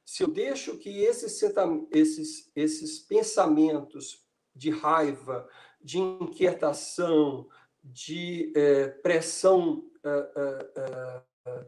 [0.03, 1.41] se eu deixo que esses,
[1.89, 5.47] esses, esses pensamentos de raiva,
[5.79, 7.47] de inquietação,
[7.81, 11.65] de é, pressão, é, é,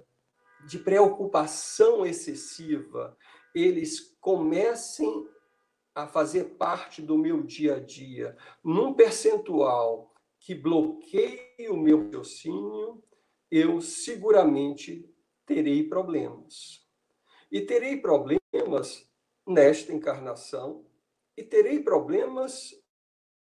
[0.66, 3.18] de preocupação excessiva,
[3.56, 5.26] eles comecem
[5.96, 8.36] a fazer parte do meu dia a dia.
[8.62, 10.14] Num percentual
[10.48, 13.04] que bloqueie o meu raciocínio,
[13.52, 15.14] eu seguramente
[15.46, 16.88] terei problemas.
[17.52, 19.06] E terei problemas
[19.46, 20.86] nesta encarnação,
[21.36, 22.74] e terei problemas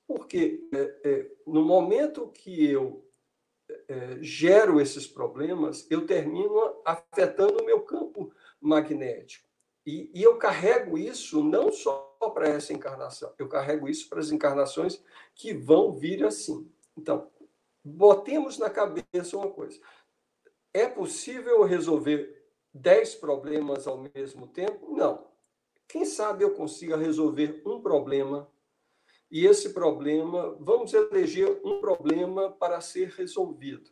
[0.05, 3.09] porque é, é, no momento que eu
[3.87, 9.47] é, gero esses problemas, eu termino afetando o meu campo magnético.
[9.85, 12.01] E, e eu carrego isso não só
[12.33, 15.01] para essa encarnação, eu carrego isso para as encarnações
[15.33, 16.69] que vão vir assim.
[16.97, 17.29] Então,
[17.83, 19.79] botemos na cabeça uma coisa:
[20.73, 24.95] é possível resolver 10 problemas ao mesmo tempo?
[24.95, 25.27] Não.
[25.87, 28.51] Quem sabe eu consiga resolver um problema
[29.29, 33.91] e esse problema, vamos eleger um problema para ser resolvido.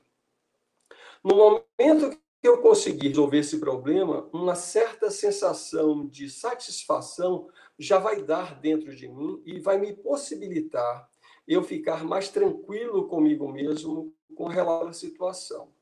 [1.24, 8.22] No momento que eu conseguir resolver esse problema, uma certa sensação de satisfação já vai
[8.22, 11.10] dar dentro de mim e vai me possibilitar
[11.48, 15.74] eu ficar mais tranquilo comigo mesmo com relação à situação.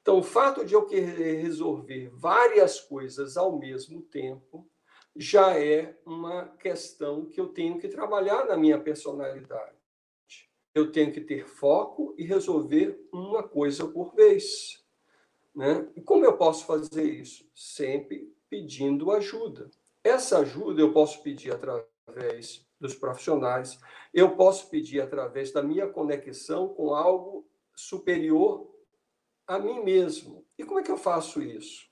[0.00, 4.68] Então, o fato de eu querer resolver várias coisas ao mesmo tempo
[5.14, 9.76] já é uma questão que eu tenho que trabalhar na minha personalidade.
[10.74, 14.82] Eu tenho que ter foco e resolver uma coisa por vez.
[15.54, 15.88] Né?
[15.94, 17.48] E como eu posso fazer isso?
[17.54, 19.70] Sempre pedindo ajuda.
[20.02, 23.78] Essa ajuda eu posso pedir através dos profissionais,
[24.12, 28.68] eu posso pedir através da minha conexão com algo superior
[29.46, 30.44] a mim mesmo.
[30.58, 31.86] E como é que eu faço isso?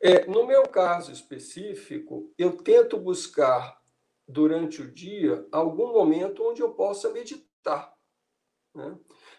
[0.00, 3.80] É, no meu caso específico, eu tento buscar
[4.26, 7.94] durante o dia algum momento onde eu possa meditar.
[8.74, 8.98] Né?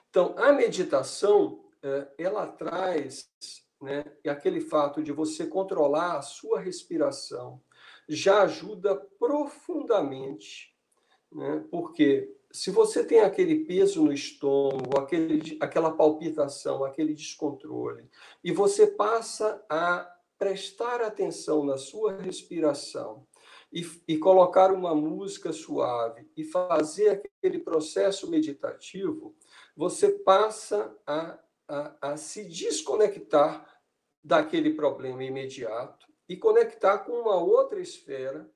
[0.09, 3.30] Então, a meditação, é, ela traz
[3.82, 7.61] né, aquele fato de você controlar a sua respiração,
[8.07, 10.75] já ajuda profundamente,
[11.31, 11.63] né?
[11.71, 18.09] porque se você tem aquele peso no estômago, aquele, aquela palpitação, aquele descontrole,
[18.43, 23.25] e você passa a prestar atenção na sua respiração
[23.71, 29.35] e, e colocar uma música suave e fazer aquele processo meditativo,
[29.75, 31.37] você passa a,
[31.67, 33.67] a, a se desconectar
[34.23, 38.49] daquele problema imediato e conectar com uma outra esfera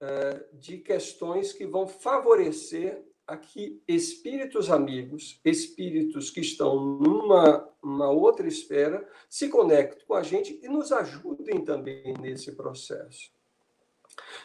[0.00, 8.10] uh, de questões que vão favorecer a que espíritos amigos, espíritos que estão numa uma
[8.10, 13.30] outra esfera, se conectem com a gente e nos ajudem também nesse processo.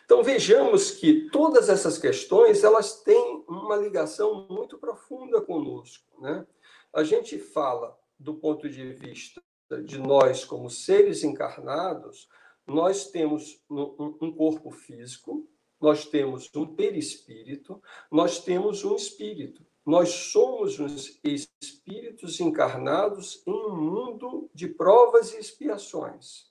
[0.06, 6.46] Então vejamos que todas essas questões elas têm uma ligação muito profunda conosco, né?
[6.92, 9.42] A gente fala do ponto de vista
[9.84, 12.28] de nós como seres encarnados,
[12.70, 15.50] nós temos um corpo físico,
[15.80, 19.66] nós temos um perispírito, nós temos um espírito.
[19.86, 26.46] Nós somos uns espíritos encarnados em um mundo de provas e expiações,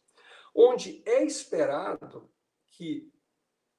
[0.54, 2.28] onde é esperado
[2.66, 3.12] que,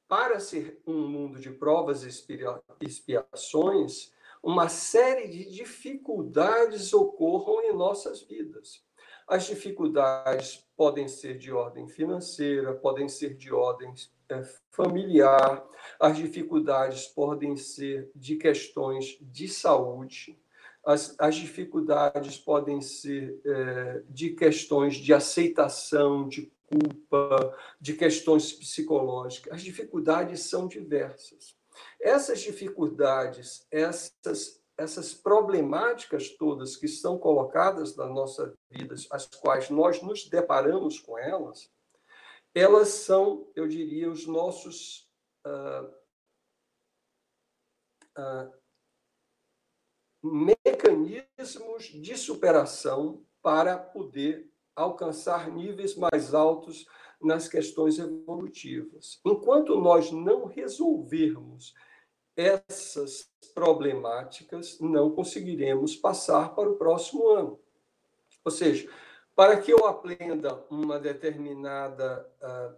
[0.08, 8.22] para ser um mundo de provas e expiações, uma série de dificuldades ocorram em nossas
[8.22, 8.82] vidas.
[9.30, 13.94] As dificuldades podem ser de ordem financeira, podem ser de ordem
[14.28, 15.64] é, familiar,
[16.00, 20.36] as dificuldades podem ser de questões de saúde,
[20.84, 29.54] as, as dificuldades podem ser é, de questões de aceitação, de culpa, de questões psicológicas.
[29.54, 31.56] As dificuldades são diversas.
[32.02, 40.02] Essas dificuldades, essas essas problemáticas todas que são colocadas na nossa vida, as quais nós
[40.02, 41.70] nos deparamos com elas,
[42.56, 45.12] elas são, eu diria, os nossos
[45.46, 45.92] ah,
[48.16, 48.52] ah,
[50.24, 56.88] mecanismos de superação para poder alcançar níveis mais altos
[57.22, 59.20] nas questões evolutivas.
[59.26, 61.74] Enquanto nós não resolvermos
[62.40, 67.60] essas problemáticas, não conseguiremos passar para o próximo ano.
[68.46, 68.90] Ou seja,
[69.36, 72.26] para que eu aprenda uma determinada.
[72.42, 72.76] Uh,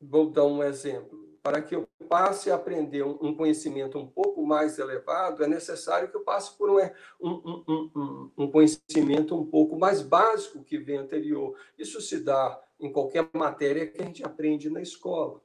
[0.00, 1.18] vou dar um exemplo.
[1.42, 6.16] Para que eu passe a aprender um conhecimento um pouco mais elevado, é necessário que
[6.16, 6.76] eu passe por um,
[7.18, 11.56] um, um, um conhecimento um pouco mais básico que vem anterior.
[11.78, 15.40] Isso se dá em qualquer matéria que a gente aprende na escola.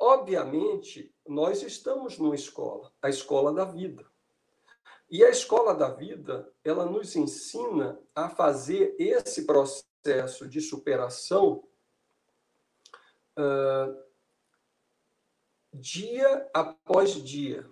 [0.00, 4.06] Obviamente, nós estamos numa escola, a escola da vida.
[5.10, 11.62] E a escola da vida, ela nos ensina a fazer esse processo de superação
[13.36, 14.02] uh,
[15.74, 17.70] dia após dia.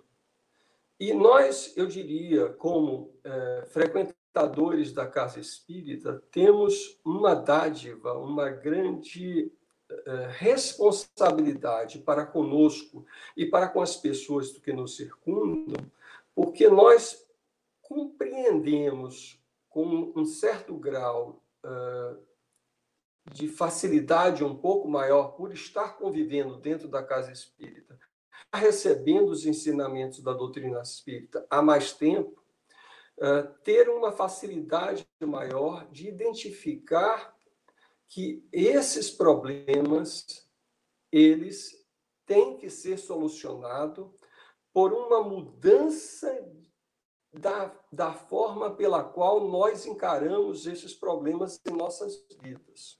[0.99, 9.51] E nós, eu diria, como uh, frequentadores da casa espírita, temos uma dádiva, uma grande
[10.37, 15.83] responsabilidade para conosco e para com as pessoas que nos circundam,
[16.35, 17.25] porque nós
[17.81, 22.17] compreendemos com um certo grau uh,
[23.31, 27.99] de facilidade um pouco maior por estar convivendo dentro da casa espírita,
[28.53, 32.43] recebendo os ensinamentos da doutrina espírita há mais tempo,
[33.17, 37.35] uh, ter uma facilidade maior de identificar
[38.09, 40.49] que esses problemas
[41.11, 41.85] eles
[42.25, 44.09] têm que ser solucionados
[44.73, 46.27] por uma mudança
[47.31, 52.99] da, da forma pela qual nós encaramos esses problemas em nossas vidas.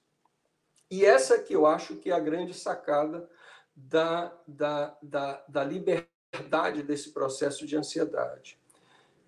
[0.90, 3.30] E essa que eu acho que é a grande sacada
[3.76, 8.60] da, da, da, da liberdade desse processo de ansiedade.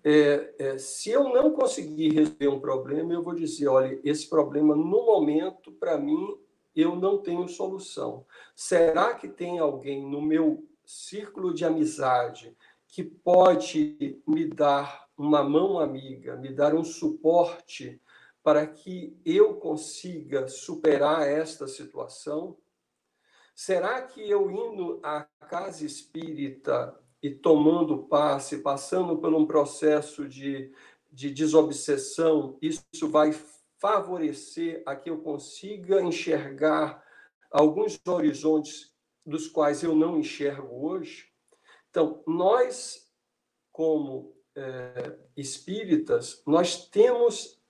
[0.04, 4.74] É, é, se eu não conseguir resolver um problema, eu vou dizer, olha, esse problema
[4.74, 6.36] no momento para mim
[6.74, 8.26] eu não tenho solução.
[8.54, 12.56] Será que tem alguém no meu círculo de amizade
[12.88, 18.00] que pode me dar uma mão amiga, me dar um suporte
[18.42, 22.56] para que eu consiga superar esta situação?
[23.54, 30.72] Será que eu indo à casa espírita e tomando passe, passando por um processo de,
[31.10, 33.32] de desobsessão, isso vai
[33.78, 37.02] favorecer a que eu consiga enxergar
[37.50, 38.92] alguns horizontes
[39.24, 41.28] dos quais eu não enxergo hoje?
[41.90, 43.08] Então, nós,
[43.70, 47.62] como é, espíritas, nós temos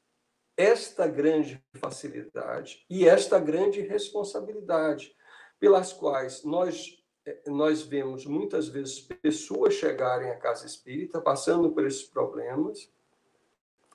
[0.56, 5.14] esta grande facilidade e esta grande responsabilidade,
[5.58, 7.01] pelas quais nós
[7.46, 12.90] nós vemos muitas vezes pessoas chegarem à casa espírita passando por esses problemas.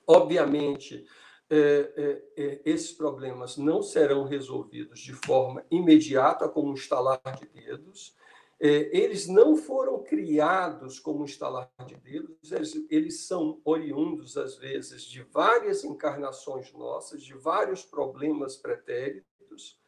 [0.06, 1.06] Obviamente,
[1.50, 8.16] é, é, esses problemas não serão resolvidos de forma imediata, como um estalar de dedos.
[8.60, 15.02] eles não foram criados como um estalar de dedos, eles, eles são oriundos, às vezes,
[15.04, 19.78] de várias encarnações nossas, de vários problemas pretéritos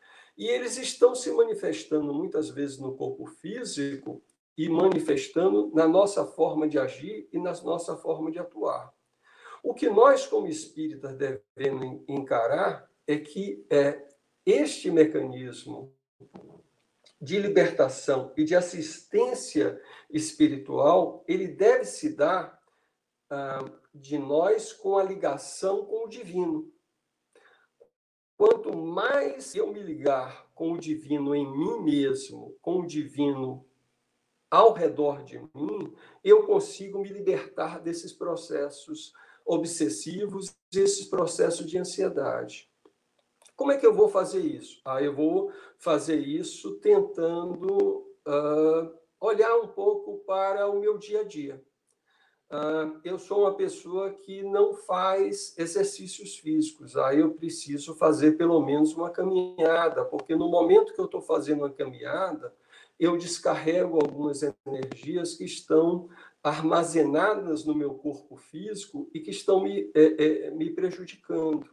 [0.41, 4.22] e eles estão se manifestando muitas vezes no corpo físico
[4.57, 8.91] e manifestando na nossa forma de agir e na nossa forma de atuar.
[9.62, 14.03] O que nós, como espíritas, devemos encarar é que é,
[14.47, 15.93] este mecanismo
[17.20, 19.78] de libertação e de assistência
[20.09, 22.59] espiritual, ele deve se dar
[23.28, 23.62] ah,
[23.95, 26.72] de nós com a ligação com o divino.
[28.41, 33.66] Quanto mais eu me ligar com o divino em mim mesmo, com o divino
[34.51, 39.12] ao redor de mim, eu consigo me libertar desses processos
[39.45, 42.72] obsessivos, desses processos de ansiedade.
[43.55, 44.80] Como é que eu vou fazer isso?
[44.86, 51.24] Ah, eu vou fazer isso tentando uh, olhar um pouco para o meu dia a
[51.24, 51.62] dia.
[52.51, 56.96] Uh, eu sou uma pessoa que não faz exercícios físicos.
[56.96, 61.61] Aí eu preciso fazer pelo menos uma caminhada, porque no momento que eu estou fazendo
[61.61, 62.53] uma caminhada,
[62.98, 66.09] eu descarrego algumas energias que estão
[66.42, 71.70] armazenadas no meu corpo físico e que estão me, é, é, me prejudicando.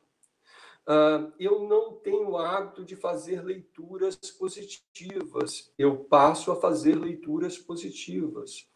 [0.87, 5.73] Uh, eu não tenho o hábito de fazer leituras positivas.
[5.77, 8.69] Eu passo a fazer leituras positivas.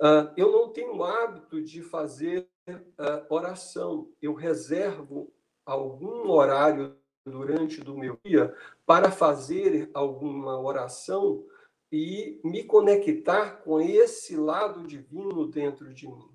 [0.00, 4.10] Uh, eu não tenho o hábito de fazer uh, oração.
[4.20, 5.30] Eu reservo
[5.64, 8.54] algum horário durante do meu dia
[8.86, 11.46] para fazer alguma oração
[11.92, 16.30] e me conectar com esse lado divino dentro de mim.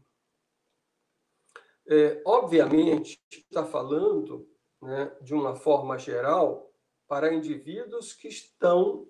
[1.88, 4.47] É, obviamente, está falando
[4.82, 6.72] né, de uma forma geral
[7.07, 9.07] para indivíduos que estão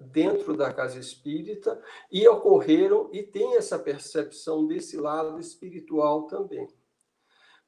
[0.00, 1.80] dentro da casa espírita
[2.10, 6.66] e ocorreram e tem essa percepção desse lado espiritual também.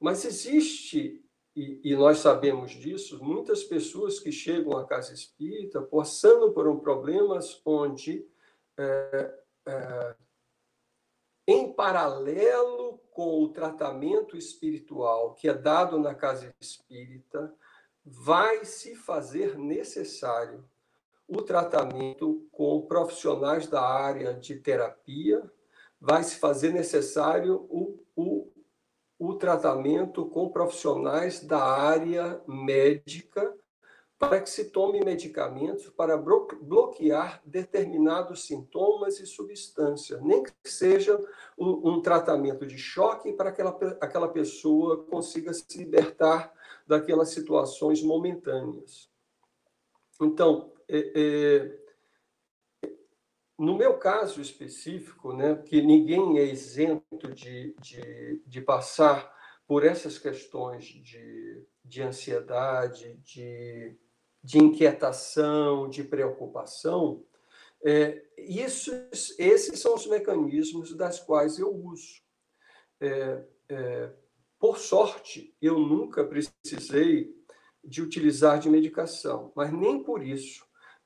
[0.00, 1.22] Mas existe,
[1.54, 6.80] e, e nós sabemos disso, muitas pessoas que chegam à casa espírita passando por um
[6.80, 8.26] problemas onde,
[8.78, 9.34] é,
[9.66, 10.16] é,
[11.46, 17.54] em paralelo com o tratamento espiritual que é dado na casa espírita,
[18.02, 20.64] vai se fazer necessário
[21.28, 25.42] o tratamento com profissionais da área de terapia,
[26.00, 28.52] vai se fazer necessário o, o,
[29.18, 33.54] o tratamento com profissionais da área médica
[34.18, 41.18] para que se tome medicamentos para bloquear determinados sintomas e substâncias, nem que seja
[41.58, 46.52] um, tratamento de choque para que aquela, aquela pessoa consiga se libertar
[46.86, 49.10] daquelas situações momentâneas.
[50.20, 51.12] Então, é,
[52.82, 52.88] é,
[53.58, 59.32] no meu caso específico, né, que ninguém é isento de, de, de passar
[59.66, 63.96] por essas questões de, de ansiedade, de,
[64.42, 67.24] de inquietação, de preocupação,
[67.86, 68.90] é, isso,
[69.38, 72.22] esses são os mecanismos das quais eu uso.
[72.98, 74.12] É, é,
[74.58, 77.30] por sorte, eu nunca precisei
[77.84, 80.64] de utilizar de medicação, mas nem por isso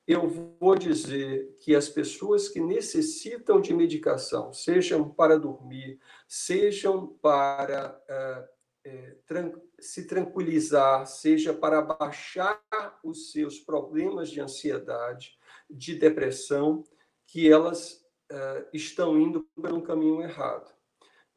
[0.09, 0.27] eu
[0.59, 9.17] vou dizer que as pessoas que necessitam de medicação, sejam para dormir, sejam para é,
[9.27, 12.59] tran se tranquilizar, seja para baixar
[13.03, 15.37] os seus problemas de ansiedade,
[15.69, 16.83] de depressão,
[17.27, 20.73] que elas é, estão indo por um caminho errado.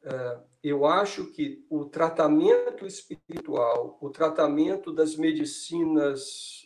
[0.03, 6.63] é, eu acho que o tratamento espiritual, o tratamento das medicinas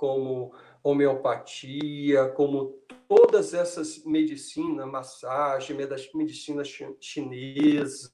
[0.00, 2.78] como homeopatia, como
[3.08, 5.76] todas essas medicinas, massagem,
[6.14, 6.62] medicina
[7.00, 8.12] chinesa,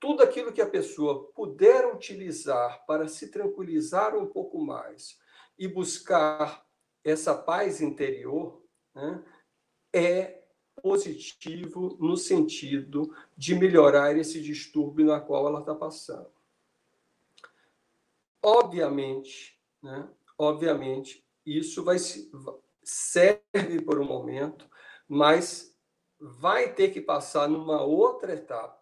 [0.00, 5.18] tudo aquilo que a pessoa puder utilizar para se tranquilizar um pouco mais
[5.56, 6.66] e buscar
[7.04, 8.62] essa paz interior,
[8.94, 9.24] né,
[9.92, 10.42] é
[10.82, 16.30] positivo no sentido de melhorar esse distúrbio na qual ela está passando.
[18.42, 22.30] Obviamente, né, obviamente, isso vai se,
[22.82, 24.68] serve por um momento,
[25.08, 25.76] mas
[26.18, 28.80] vai ter que passar numa outra etapa,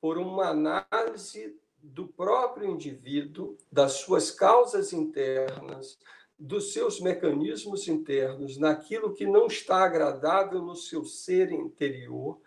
[0.00, 5.98] por uma análise do próprio indivíduo, das suas causas internas,
[6.38, 12.40] dos seus mecanismos internos, naquilo que não está agradável no seu ser interior,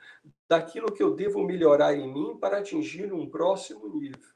[0.47, 4.29] daquilo que eu devo melhorar em mim para atingir um próximo nível.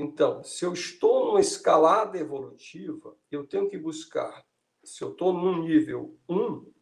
[0.00, 4.46] Então, se eu estou numa escalada evolutiva, eu tenho que buscar.
[4.84, 6.72] Se eu estou num nível 1,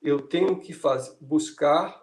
[0.00, 2.00] eu tenho que fazer, buscar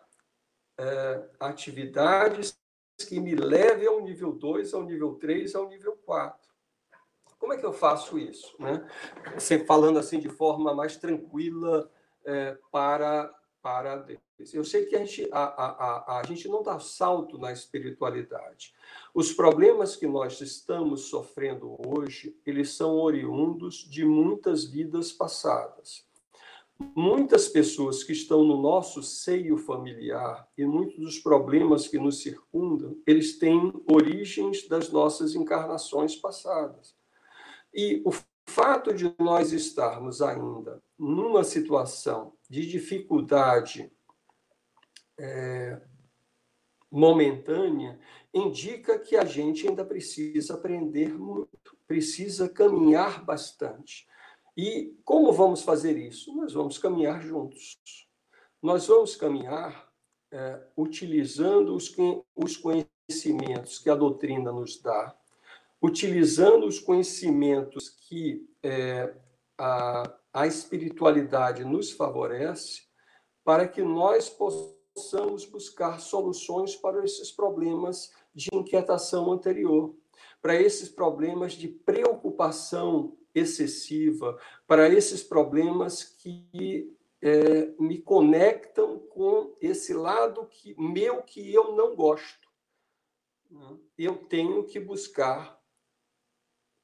[0.78, 2.60] é, atividades
[3.08, 6.38] que me levem ao nível 2, ao nível 3, ao nível 4.
[7.40, 8.54] Como é que eu faço isso?
[8.60, 8.86] Né?
[9.40, 11.90] Sempre falando assim de forma mais tranquila
[12.26, 13.34] é, para,
[13.68, 14.54] para Deus.
[14.54, 18.74] Eu sei que a gente, a, a, a, a gente não dá salto na espiritualidade.
[19.14, 26.08] Os problemas que nós estamos sofrendo hoje, eles são oriundos de muitas vidas passadas.
[26.96, 32.98] Muitas pessoas que estão no nosso seio familiar e muitos dos problemas que nos circundam,
[33.06, 36.96] eles têm origens das nossas encarnações passadas.
[37.74, 38.14] E o
[38.48, 43.92] fato de nós estarmos ainda numa situação de dificuldade
[45.20, 45.82] é,
[46.92, 48.00] momentânea
[48.34, 54.08] indica que a gente ainda precisa aprender muito, precisa caminhar bastante.
[54.56, 56.36] E como vamos fazer isso?
[56.36, 57.78] Nós vamos caminhar juntos.
[58.62, 59.92] Nós vamos caminhar
[60.32, 61.96] é, utilizando os,
[62.36, 65.16] os conhecimentos que a doutrina nos dá,
[65.82, 69.14] utilizando os conhecimentos que é,
[69.58, 70.04] a,
[70.38, 72.84] a espiritualidade nos favorece,
[73.44, 79.96] para que nós possamos buscar soluções para esses problemas de inquietação anterior,
[80.40, 89.92] para esses problemas de preocupação excessiva, para esses problemas que é, me conectam com esse
[89.92, 92.48] lado que, meu que eu não gosto.
[93.98, 95.57] Eu tenho que buscar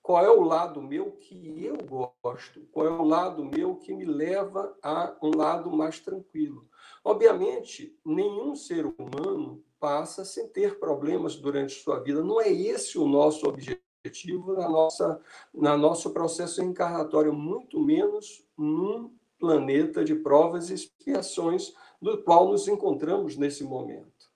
[0.04, 4.04] qual é o lado meu que eu gosto, qual é o lado meu que me
[4.04, 6.68] leva a um lado mais tranquilo.
[7.06, 12.22] Obviamente, nenhum ser humano passa sem ter problemas durante sua vida.
[12.22, 15.22] Não é esse o nosso objetivo na nossa
[15.54, 22.68] na nosso processo encarnatório, muito menos num planeta de provas e expiações do qual nos
[22.68, 24.30] encontramos nesse momento.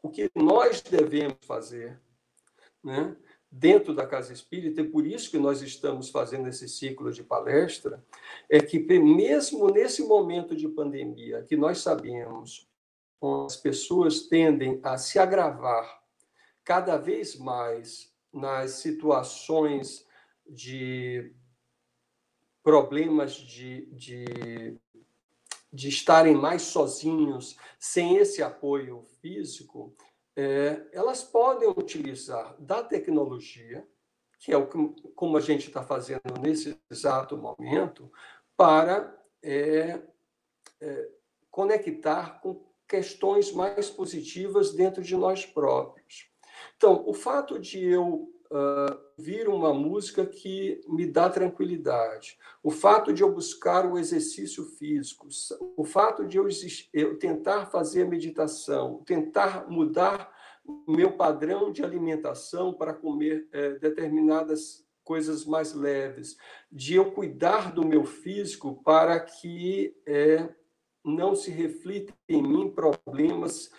[0.00, 2.00] O que nós devemos fazer,
[2.82, 3.16] né?
[3.58, 8.04] Dentro da Casa Espírita, e por isso que nós estamos fazendo esse ciclo de palestra,
[8.50, 12.68] é que mesmo nesse momento de pandemia, que nós sabemos,
[13.46, 16.02] as pessoas tendem a se agravar
[16.62, 20.06] cada vez mais nas situações
[20.46, 21.32] de
[22.62, 24.78] problemas de, de,
[25.72, 29.96] de estarem mais sozinhos, sem esse apoio físico,
[30.36, 33.86] é, elas podem utilizar da tecnologia,
[34.38, 38.12] que é o que, como a gente está fazendo nesse exato momento,
[38.56, 40.02] para é,
[40.80, 41.08] é,
[41.50, 46.30] conectar com questões mais positivas dentro de nós próprios.
[46.76, 53.12] Então, o fato de eu uh, vir uma música que me dá tranquilidade, o fato
[53.12, 55.28] de eu buscar o exercício físico,
[55.76, 56.48] o fato de eu,
[56.92, 60.34] eu tentar fazer meditação, tentar mudar
[60.86, 66.36] meu padrão de alimentação para comer é, determinadas coisas mais leves,
[66.70, 70.48] de eu cuidar do meu físico para que é,
[71.04, 73.70] não se reflita em mim problemas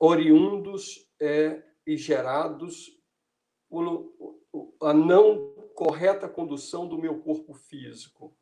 [0.00, 3.00] oriundos é, e gerados
[4.80, 8.36] a não correta condução do meu corpo físico.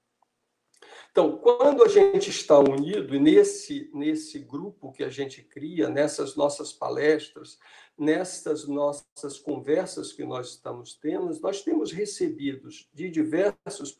[1.10, 6.72] Então, quando a gente está unido, nesse, nesse grupo que a gente cria, nessas nossas
[6.72, 7.58] palestras,
[7.98, 13.96] nessas nossas conversas que nós estamos tendo, nós temos recebidos de diversos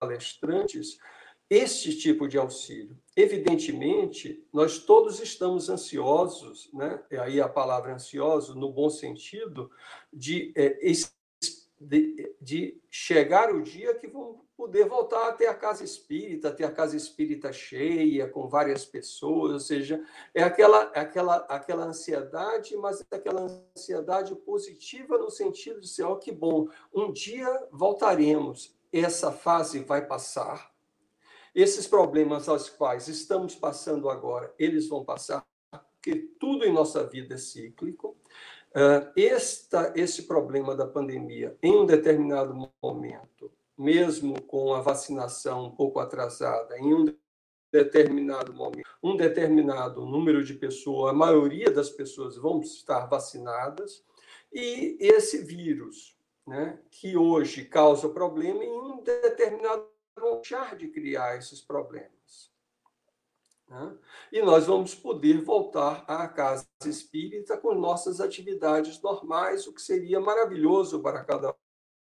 [0.00, 0.98] palestrantes
[1.50, 2.96] este tipo de auxílio.
[3.16, 7.02] Evidentemente, nós todos estamos ansiosos, né?
[7.10, 9.70] E aí a palavra ansioso, no bom sentido,
[10.12, 10.78] de, é,
[11.80, 16.64] de, de chegar o dia que vamos poder voltar a ter a casa espírita, ter
[16.64, 22.76] a casa espírita cheia, com várias pessoas, ou seja, é aquela, é aquela, aquela ansiedade,
[22.76, 23.42] mas é aquela
[23.76, 29.78] ansiedade positiva no sentido de ser, ó, oh, que bom, um dia voltaremos, essa fase
[29.78, 30.67] vai passar,
[31.54, 37.34] esses problemas aos quais estamos passando agora, eles vão passar, porque tudo em nossa vida
[37.34, 38.16] é cíclico.
[38.70, 45.70] Uh, esta, esse problema da pandemia, em um determinado momento, mesmo com a vacinação um
[45.70, 47.14] pouco atrasada, em um
[47.72, 54.04] determinado momento, um determinado número de pessoas, a maioria das pessoas vão estar vacinadas,
[54.52, 59.86] e esse vírus, né, que hoje causa problema, em um determinado
[60.20, 62.52] deixar de criar esses problemas.
[63.68, 63.96] Né?
[64.32, 70.20] E nós vamos poder voltar à casa espírita com nossas atividades normais, o que seria
[70.20, 71.54] maravilhoso para cada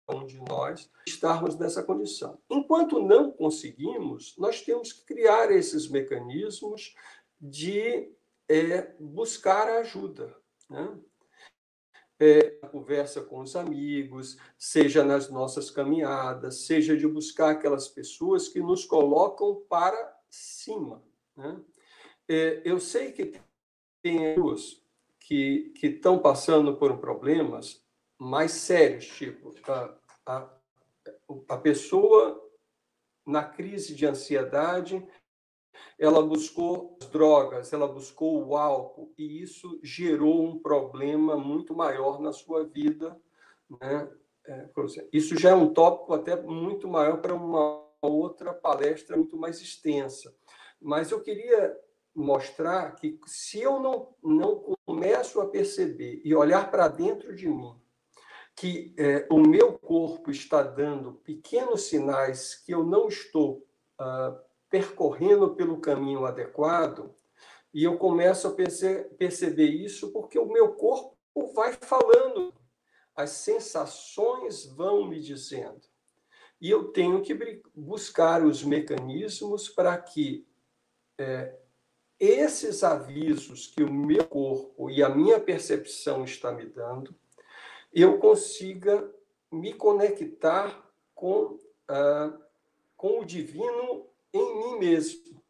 [0.08, 2.38] um de nós estarmos nessa condição.
[2.50, 6.94] Enquanto não conseguimos, nós temos que criar esses mecanismos
[7.40, 8.12] de
[8.48, 10.36] é, buscar ajuda.
[10.68, 10.98] Né?
[12.64, 18.84] Conversa com os amigos, seja nas nossas caminhadas, seja de buscar aquelas pessoas que nos
[18.84, 21.02] colocam para cima.
[21.36, 21.60] Né?
[22.28, 23.40] É, eu sei que
[24.02, 24.82] tem pessoas
[25.20, 27.82] que, que estão passando por problemas
[28.18, 29.96] mais sérios, tipo, a,
[30.26, 30.50] a,
[31.48, 32.40] a pessoa
[33.26, 35.06] na crise de ansiedade
[35.98, 42.32] ela buscou drogas, ela buscou o álcool, e isso gerou um problema muito maior na
[42.32, 43.18] sua vida.
[43.80, 44.10] Né?
[44.46, 44.68] É,
[45.12, 50.34] isso já é um tópico até muito maior para uma outra palestra muito mais extensa.
[50.80, 51.76] Mas eu queria
[52.14, 57.74] mostrar que se eu não, não começo a perceber e olhar para dentro de mim
[58.56, 63.66] que é, o meu corpo está dando pequenos sinais que eu não estou
[64.00, 64.38] uh,
[64.74, 67.14] percorrendo pelo caminho adequado,
[67.72, 71.16] e eu começo a perce perceber isso porque o meu corpo
[71.54, 72.52] vai falando,
[73.14, 75.80] as sensações vão me dizendo.
[76.60, 80.44] E eu tenho que buscar os mecanismos para que
[81.18, 81.56] é,
[82.18, 87.14] esses avisos que o meu corpo e a minha percepção está me dando,
[87.92, 89.08] eu consiga
[89.52, 92.36] me conectar com, ah,
[92.96, 95.42] com o divino em mim mesmo.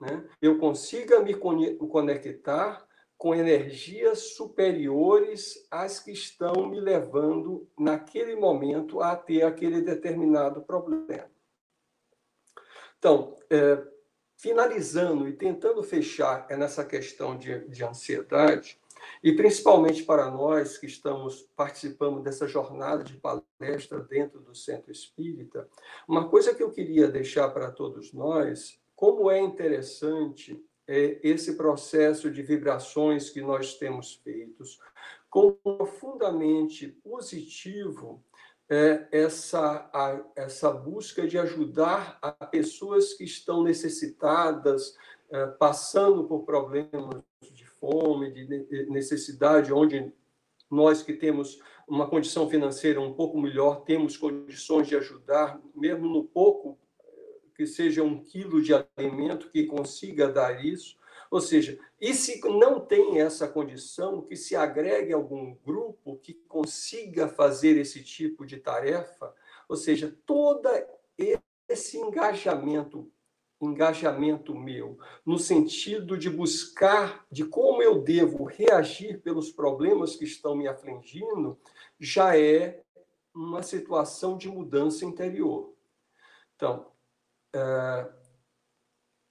[0.00, 0.28] Né?
[0.40, 2.86] Eu consiga me conectar
[3.18, 11.30] com energias superiores às que estão me levando, naquele momento, a ter aquele determinado problema.
[12.98, 13.82] Então, é,
[14.38, 18.79] finalizando e tentando fechar nessa questão de, de ansiedade,
[19.22, 25.68] e principalmente para nós que estamos participando dessa jornada de palestra dentro do Centro Espírita,
[26.08, 32.30] uma coisa que eu queria deixar para todos nós, como é interessante é esse processo
[32.32, 34.80] de vibrações que nós temos feitos,
[35.30, 38.24] como profundamente positivo
[38.68, 44.96] é essa, a, essa busca de ajudar a pessoas que estão necessitadas,
[45.30, 47.22] é, passando por problemas
[47.80, 50.12] fome, de necessidade, onde
[50.70, 51.58] nós que temos
[51.88, 56.78] uma condição financeira um pouco melhor, temos condições de ajudar, mesmo no pouco
[57.56, 60.96] que seja um quilo de alimento que consiga dar isso.
[61.30, 67.28] Ou seja, e se não tem essa condição, que se agregue algum grupo que consiga
[67.28, 69.34] fazer esse tipo de tarefa,
[69.68, 70.68] ou seja, todo
[71.68, 73.10] esse engajamento
[73.60, 80.56] engajamento meu, no sentido de buscar de como eu devo reagir pelos problemas que estão
[80.56, 81.58] me afligindo,
[81.98, 82.82] já é
[83.34, 85.74] uma situação de mudança interior.
[86.56, 86.90] Então,
[87.54, 88.12] uh,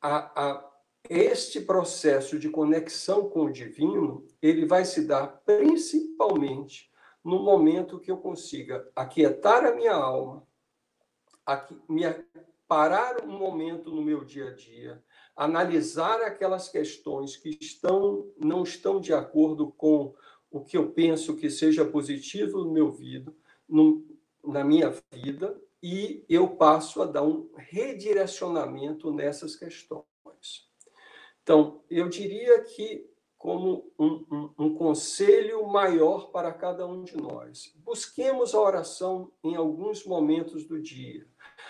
[0.02, 0.70] a, a,
[1.10, 6.90] este processo de conexão com o divino, ele vai se dar principalmente
[7.24, 10.48] no momento que eu consiga aquietar a minha alma,
[11.46, 12.04] aqui, me
[12.70, 15.04] parar um momento no meu dia a dia,
[15.36, 20.14] analisar aquelas questões que estão não estão de acordo com
[20.52, 23.34] o que eu penso que seja positivo no meu vida,
[23.68, 24.06] no,
[24.46, 30.06] na minha vida, e eu passo a dar um redirecionamento nessas questões.
[31.42, 33.10] Então, eu diria que
[33.40, 37.74] como um, um, um, conselho maior para cada um de nós.
[37.78, 41.26] Busquemos a oração em alguns momentos do dia,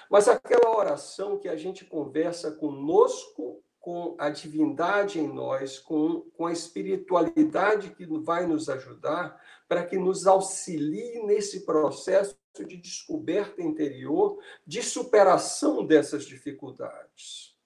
[0.10, 6.48] mas aquela oração que a gente conversa conosco, com a divindade em nós, com, com
[6.48, 14.40] a espiritualidade que vai nos ajudar, para que nos auxilie nesse processo de descoberta interior,
[14.66, 17.59] de superação dessas dificuldades.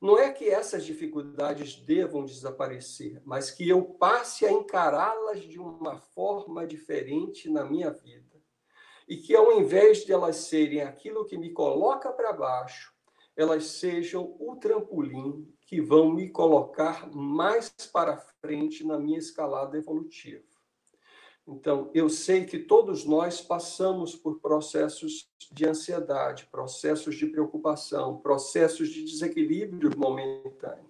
[0.00, 5.98] Não é que essas dificuldades devam desaparecer, mas que eu passe a encará-las de uma
[5.98, 8.40] forma diferente na minha vida.
[9.06, 12.94] E que ao invés de elas serem aquilo que me coloca para baixo,
[13.36, 20.49] elas sejam o trampolim que vão me colocar mais para frente na minha escalada evolutiva.
[21.52, 28.88] Então, eu sei que todos nós passamos por processos de ansiedade, processos de preocupação, processos
[28.88, 30.88] de desequilíbrio momentâneo.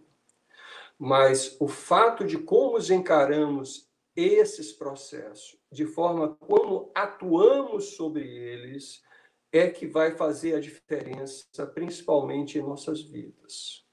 [0.98, 9.02] Mas o fato de como encaramos esses processos, de forma como atuamos sobre eles,
[9.50, 13.86] é que vai fazer a diferença, principalmente em nossas vidas.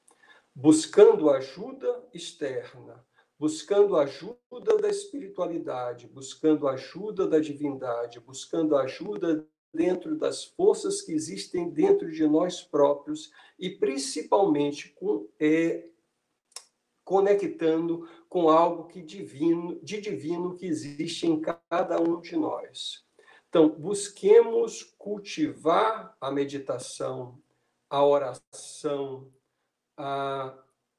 [0.53, 3.06] Buscando ajuda externa,
[3.39, 11.69] buscando ajuda da espiritualidade, buscando ajuda da divindade, buscando ajuda dentro das forças que existem
[11.69, 15.87] dentro de nós próprios e principalmente com é,
[17.03, 23.05] conectando com algo que divino, de divino que existe em cada um de nós.
[23.47, 27.41] Então, busquemos cultivar a meditação,
[27.89, 29.31] a oração,
[29.95, 30.53] a,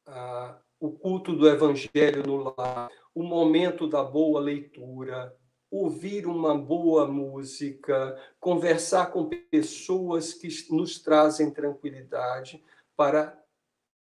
[0.07, 5.35] a o culto do evangelho no lar, o momento da boa leitura,
[5.70, 12.62] ouvir uma boa música, conversar com pessoas que nos trazem tranquilidade
[12.97, 13.39] para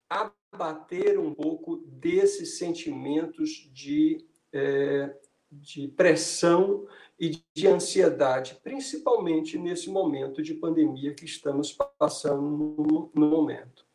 [0.09, 5.15] abater um pouco desses sentimentos de, é,
[5.51, 6.87] de pressão
[7.19, 13.85] e de ansiedade, principalmente nesse momento de pandemia que estamos passando no, no momento.